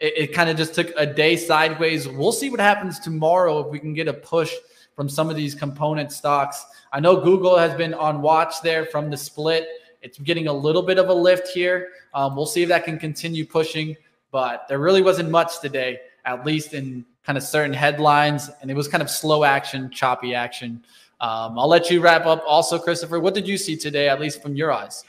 it, 0.00 0.12
it 0.16 0.26
kind 0.34 0.50
of 0.50 0.56
just 0.56 0.74
took 0.74 0.92
a 0.96 1.06
day 1.06 1.36
sideways. 1.36 2.08
We'll 2.08 2.32
see 2.32 2.50
what 2.50 2.60
happens 2.60 2.98
tomorrow 2.98 3.60
if 3.60 3.68
we 3.68 3.78
can 3.78 3.94
get 3.94 4.08
a 4.08 4.12
push 4.12 4.52
from 4.96 5.08
some 5.08 5.30
of 5.30 5.36
these 5.36 5.54
component 5.54 6.12
stocks. 6.12 6.66
I 6.92 7.00
know 7.00 7.20
Google 7.20 7.56
has 7.56 7.74
been 7.74 7.94
on 7.94 8.20
watch 8.20 8.62
there 8.62 8.84
from 8.86 9.10
the 9.10 9.16
split. 9.16 9.66
It's 10.02 10.18
getting 10.18 10.48
a 10.48 10.52
little 10.52 10.82
bit 10.82 10.98
of 10.98 11.08
a 11.08 11.14
lift 11.14 11.48
here. 11.48 11.88
Um, 12.12 12.36
we'll 12.36 12.46
see 12.46 12.62
if 12.62 12.68
that 12.68 12.84
can 12.84 12.98
continue 12.98 13.46
pushing. 13.46 13.96
but 14.34 14.66
there 14.66 14.80
really 14.80 15.00
wasn't 15.00 15.30
much 15.30 15.60
today, 15.60 16.00
at 16.24 16.44
least 16.44 16.74
in 16.74 17.04
kind 17.24 17.38
of 17.38 17.44
certain 17.44 17.72
headlines, 17.72 18.50
and 18.60 18.68
it 18.68 18.74
was 18.74 18.88
kind 18.88 19.00
of 19.00 19.08
slow 19.08 19.44
action, 19.44 19.88
choppy 19.90 20.34
action. 20.34 20.82
Um, 21.20 21.58
I'll 21.58 21.68
let 21.68 21.90
you 21.90 22.00
wrap 22.00 22.26
up. 22.26 22.42
Also, 22.46 22.78
Christopher, 22.78 23.20
what 23.20 23.34
did 23.34 23.46
you 23.46 23.56
see 23.56 23.76
today, 23.76 24.08
at 24.08 24.20
least 24.20 24.42
from 24.42 24.56
your 24.56 24.72
eyes? 24.72 25.04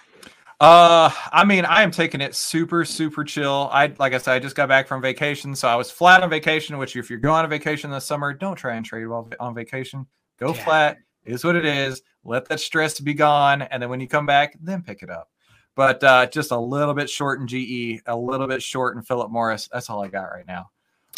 Uh, 0.60 1.12
I 1.34 1.44
mean, 1.44 1.66
I 1.66 1.82
am 1.84 1.92
taking 1.92 2.22
it 2.22 2.34
super, 2.34 2.86
super 2.86 3.26
chill. 3.26 3.70
I 3.74 3.94
like 4.00 4.14
I 4.14 4.18
said, 4.18 4.36
I 4.36 4.40
just 4.40 4.56
got 4.56 4.70
back 4.70 4.88
from 4.88 5.02
vacation, 5.02 5.54
so 5.54 5.68
I 5.68 5.76
was 5.76 5.92
flat 5.92 6.24
on 6.24 6.30
vacation. 6.30 6.78
Which, 6.78 6.96
if 6.96 7.10
you're 7.10 7.20
going 7.20 7.44
on 7.44 7.50
vacation 7.50 7.92
this 7.92 8.06
summer, 8.06 8.34
don't 8.34 8.56
try 8.56 8.76
and 8.76 8.86
trade 8.86 9.06
while 9.06 9.30
on 9.40 9.54
vacation. 9.54 10.06
Go 10.40 10.54
yeah. 10.54 10.64
flat. 10.64 10.98
Is 11.26 11.44
what 11.44 11.56
it 11.56 11.66
is. 11.66 12.02
Let 12.24 12.46
that 12.50 12.60
stress 12.60 13.00
be 13.00 13.14
gone, 13.14 13.64
and 13.64 13.82
then 13.82 13.90
when 13.90 14.00
you 14.00 14.08
come 14.08 14.26
back, 14.26 14.56
then 14.62 14.82
pick 14.82 15.02
it 15.02 15.10
up. 15.10 15.30
But 15.76 16.02
uh, 16.04 16.28
just 16.28 16.52
a 16.52 16.58
little 16.58 16.94
bit 16.94 17.10
short 17.10 17.42
in 17.42 17.48
GE, 17.48 18.02
a 18.06 18.16
little 18.16 18.48
bit 18.48 18.64
short 18.64 18.96
in 18.96 19.02
Philip 19.02 19.32
Morris. 19.32 19.68
That's 19.74 19.90
all 19.90 20.04
I 20.04 20.08
got 20.08 20.26
right 20.26 20.48
now. 20.48 20.70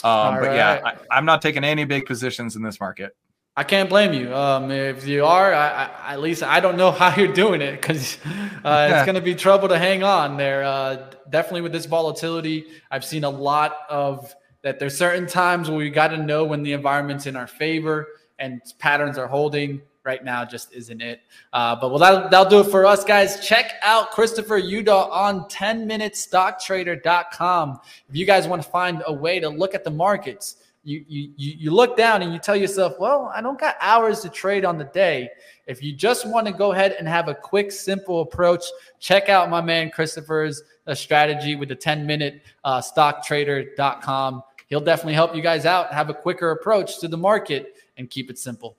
Um, 0.03 0.35
but 0.35 0.47
right. 0.47 0.55
yeah, 0.55 0.93
I, 1.11 1.17
am 1.17 1.25
not 1.25 1.41
taking 1.41 1.63
any 1.63 1.83
big 1.83 2.05
positions 2.05 2.55
in 2.55 2.63
this 2.63 2.79
market. 2.79 3.15
I 3.57 3.63
can't 3.63 3.89
blame 3.89 4.13
you. 4.13 4.33
Um, 4.35 4.69
if 4.69 5.07
you 5.07 5.25
are, 5.25 5.51
I, 5.51 5.89
I, 6.05 6.13
at 6.13 6.21
least 6.21 6.43
I 6.43 6.59
don't 6.59 6.77
know 6.77 6.91
how 7.01 7.19
you're 7.19 7.33
doing 7.33 7.61
it 7.61 7.81
because 7.81 8.19
uh, 8.63 8.89
it's 8.91 9.03
going 9.03 9.15
to 9.15 9.21
be 9.21 9.33
trouble 9.33 9.67
to 9.69 9.79
hang 9.79 10.03
on 10.03 10.37
there. 10.37 10.63
Uh, 10.63 11.09
definitely 11.31 11.61
with 11.61 11.71
this 11.71 11.87
volatility, 11.87 12.67
I've 12.91 13.03
seen 13.03 13.23
a 13.23 13.29
lot 13.31 13.77
of 13.89 14.31
that. 14.61 14.77
There's 14.77 14.95
certain 14.95 15.25
times 15.25 15.69
where 15.69 15.77
we 15.79 15.89
got 15.89 16.09
to 16.09 16.17
know 16.17 16.45
when 16.45 16.61
the 16.61 16.73
environment's 16.73 17.25
in 17.25 17.35
our 17.35 17.47
favor 17.47 18.09
and 18.37 18.61
patterns 18.77 19.17
are 19.17 19.25
holding 19.25 19.81
right 20.03 20.23
now 20.23 20.45
just 20.45 20.71
isn't 20.71 21.01
it. 21.01 21.21
Uh, 21.51 21.75
but 21.75 21.89
well, 21.89 21.97
that'll, 21.97 22.29
that'll 22.29 22.49
do 22.49 22.59
it 22.59 22.69
for 22.69 22.85
us, 22.85 23.03
guys. 23.03 23.43
Check 23.45 23.73
out 23.81 24.11
Christopher 24.11 24.61
Udah 24.61 25.11
on 25.11 25.49
10minutestocktrader.com. 25.49 27.79
If 28.07 28.15
you 28.15 28.27
guys 28.27 28.47
want 28.47 28.61
to 28.61 28.69
find 28.69 29.01
a 29.07 29.13
way 29.13 29.39
to 29.39 29.49
look 29.49 29.73
at 29.73 29.83
the 29.83 29.89
markets, 29.89 30.57
you, 30.87 31.03
you, 31.35 31.53
you 31.57 31.71
look 31.71 31.97
down 31.97 32.21
and 32.21 32.31
you 32.31 32.39
tell 32.39 32.55
yourself, 32.55 32.97
well, 32.97 33.29
I 33.35 33.41
don't 33.41 33.59
got 33.59 33.75
hours 33.81 34.21
to 34.21 34.29
trade 34.29 34.63
on 34.63 34.77
the 34.77 34.85
day. 34.85 35.29
If 35.65 35.83
you 35.83 35.91
just 35.91 36.25
want 36.25 36.47
to 36.47 36.53
go 36.53 36.71
ahead 36.71 36.95
and 36.97 37.05
have 37.09 37.27
a 37.27 37.35
quick, 37.35 37.73
simple 37.73 38.21
approach, 38.21 38.63
check 38.97 39.27
out 39.27 39.49
my 39.49 39.59
man 39.59 39.89
Christopher's 39.89 40.63
uh, 40.87 40.95
strategy 40.95 41.57
with 41.57 41.67
the 41.67 41.75
10 41.75 42.05
minute 42.05 42.41
uh, 42.63 42.79
stocktrader.com. 42.79 44.43
He'll 44.67 44.79
definitely 44.79 45.15
help 45.15 45.35
you 45.35 45.41
guys 45.41 45.65
out, 45.65 45.93
have 45.93 46.09
a 46.09 46.13
quicker 46.13 46.51
approach 46.51 46.99
to 47.01 47.09
the 47.09 47.17
market, 47.17 47.73
and 47.97 48.09
keep 48.09 48.29
it 48.29 48.39
simple. 48.39 48.77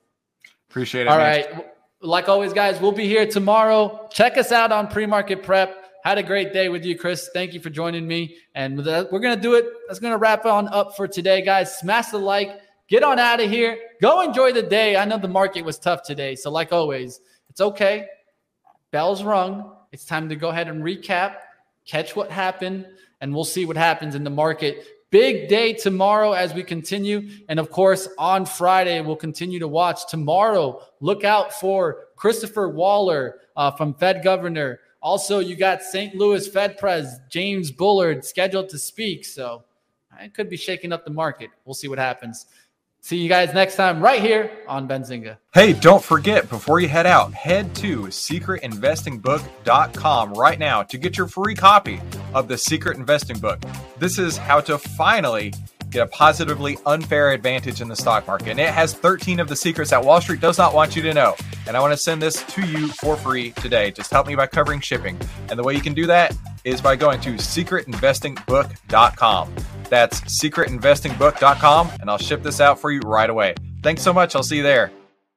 Appreciate 0.67 1.03
it. 1.03 1.09
All 1.09 1.17
right. 1.19 1.67
Like 2.01 2.27
always, 2.27 2.53
guys, 2.53 2.81
we'll 2.81 2.91
be 2.91 3.07
here 3.07 3.27
tomorrow. 3.27 4.07
Check 4.11 4.35
us 4.37 4.51
out 4.51 4.71
on 4.71 4.87
pre 4.87 5.05
market 5.05 5.43
prep. 5.43 5.78
Had 6.03 6.17
a 6.17 6.23
great 6.23 6.53
day 6.53 6.69
with 6.69 6.85
you, 6.85 6.97
Chris. 6.97 7.29
Thank 7.33 7.53
you 7.53 7.59
for 7.59 7.69
joining 7.69 8.07
me. 8.07 8.37
And 8.55 8.77
we're 8.77 9.19
going 9.19 9.35
to 9.35 9.41
do 9.41 9.55
it. 9.55 9.65
That's 9.87 9.99
going 9.99 10.13
to 10.13 10.17
wrap 10.17 10.45
on 10.45 10.67
up 10.69 10.95
for 10.95 11.07
today, 11.07 11.41
guys. 11.41 11.77
Smash 11.77 12.07
the 12.07 12.17
like, 12.17 12.61
get 12.87 13.03
on 13.03 13.19
out 13.19 13.41
of 13.41 13.49
here. 13.49 13.77
Go 14.01 14.21
enjoy 14.21 14.53
the 14.53 14.63
day. 14.63 14.95
I 14.95 15.05
know 15.05 15.17
the 15.17 15.27
market 15.27 15.63
was 15.63 15.77
tough 15.77 16.03
today. 16.03 16.35
So, 16.35 16.51
like 16.51 16.71
always, 16.71 17.19
it's 17.49 17.61
okay. 17.61 18.07
Bell's 18.91 19.23
rung. 19.23 19.75
It's 19.91 20.05
time 20.05 20.29
to 20.29 20.35
go 20.35 20.49
ahead 20.49 20.67
and 20.67 20.83
recap, 20.83 21.37
catch 21.85 22.15
what 22.15 22.31
happened, 22.31 22.85
and 23.21 23.33
we'll 23.33 23.43
see 23.43 23.65
what 23.65 23.75
happens 23.75 24.15
in 24.15 24.23
the 24.23 24.29
market 24.29 24.85
Big 25.11 25.47
day 25.47 25.73
tomorrow 25.73 26.33
as 26.33 26.53
we 26.53 26.61
continue. 26.61 27.29
And 27.47 27.59
of 27.59 27.71
course, 27.71 28.07
on 28.19 28.45
Friday, 28.45 29.01
we'll 29.01 29.15
continue 29.15 29.57
to 29.57 29.67
watch. 29.67 30.07
Tomorrow, 30.07 30.83
look 30.99 31.23
out 31.23 31.51
for 31.51 32.09
Christopher 32.15 32.69
Waller 32.69 33.39
uh, 33.55 33.71
from 33.71 33.95
Fed 33.95 34.23
Governor. 34.23 34.79
Also, 35.01 35.39
you 35.39 35.55
got 35.55 35.81
St. 35.81 36.13
Louis 36.15 36.47
Fed 36.47 36.77
Pres 36.77 37.19
James 37.29 37.71
Bullard 37.71 38.25
scheduled 38.25 38.67
to 38.69 38.77
speak. 38.77 39.25
So 39.25 39.63
it 40.19 40.33
could 40.33 40.49
be 40.49 40.57
shaking 40.57 40.91
up 40.91 41.05
the 41.05 41.11
market. 41.11 41.49
We'll 41.65 41.73
see 41.73 41.87
what 41.87 41.99
happens. 41.99 42.47
See 43.01 43.17
you 43.17 43.29
guys 43.29 43.53
next 43.53 43.77
time 43.77 44.01
right 44.01 44.21
here 44.21 44.51
on 44.67 44.85
Benzinga. 44.85 45.37
Hey, 45.53 45.71
don't 45.71 46.03
forget 46.03 46.49
before 46.49 46.81
you 46.81 46.89
head 46.89 47.05
out, 47.05 47.33
head 47.33 47.73
to 47.75 48.07
secretinvestingbook.com 48.07 50.33
right 50.33 50.59
now 50.59 50.83
to 50.83 50.97
get 50.97 51.17
your 51.17 51.27
free 51.27 51.55
copy 51.55 52.01
of 52.33 52.49
the 52.49 52.57
Secret 52.57 52.97
Investing 52.97 53.39
Book. 53.39 53.61
This 53.99 54.19
is 54.19 54.35
how 54.35 54.59
to 54.61 54.77
finally 54.77 55.53
get 55.89 56.01
a 56.01 56.07
positively 56.07 56.77
unfair 56.85 57.31
advantage 57.31 57.81
in 57.81 57.87
the 57.87 57.95
stock 57.95 58.27
market. 58.27 58.49
And 58.49 58.59
it 58.59 58.69
has 58.69 58.93
13 58.93 59.39
of 59.39 59.47
the 59.47 59.55
secrets 59.55 59.91
that 59.91 60.03
Wall 60.03 60.19
Street 60.21 60.41
does 60.41 60.57
not 60.57 60.73
want 60.73 60.95
you 60.95 61.01
to 61.03 61.13
know. 61.13 61.35
And 61.67 61.77
I 61.77 61.79
want 61.79 61.93
to 61.93 61.97
send 61.97 62.21
this 62.21 62.43
to 62.43 62.65
you 62.65 62.89
for 62.89 63.15
free 63.15 63.51
today. 63.51 63.91
Just 63.91 64.11
help 64.11 64.27
me 64.27 64.35
by 64.35 64.47
covering 64.47 64.81
shipping. 64.81 65.17
And 65.49 65.57
the 65.57 65.63
way 65.63 65.73
you 65.73 65.81
can 65.81 65.93
do 65.93 66.05
that 66.07 66.35
is 66.63 66.81
by 66.81 66.95
going 66.95 67.21
to 67.21 67.33
secretinvestingbook.com. 67.33 69.55
That's 69.89 70.21
secretinvestingbook.com, 70.21 71.91
and 71.99 72.09
I'll 72.09 72.17
ship 72.17 72.41
this 72.43 72.61
out 72.61 72.79
for 72.79 72.91
you 72.91 73.01
right 73.01 73.29
away. 73.29 73.55
Thanks 73.81 74.03
so 74.03 74.13
much. 74.13 74.35
I'll 74.35 74.43
see 74.43 74.57
you 74.57 74.63
there. 74.63 74.91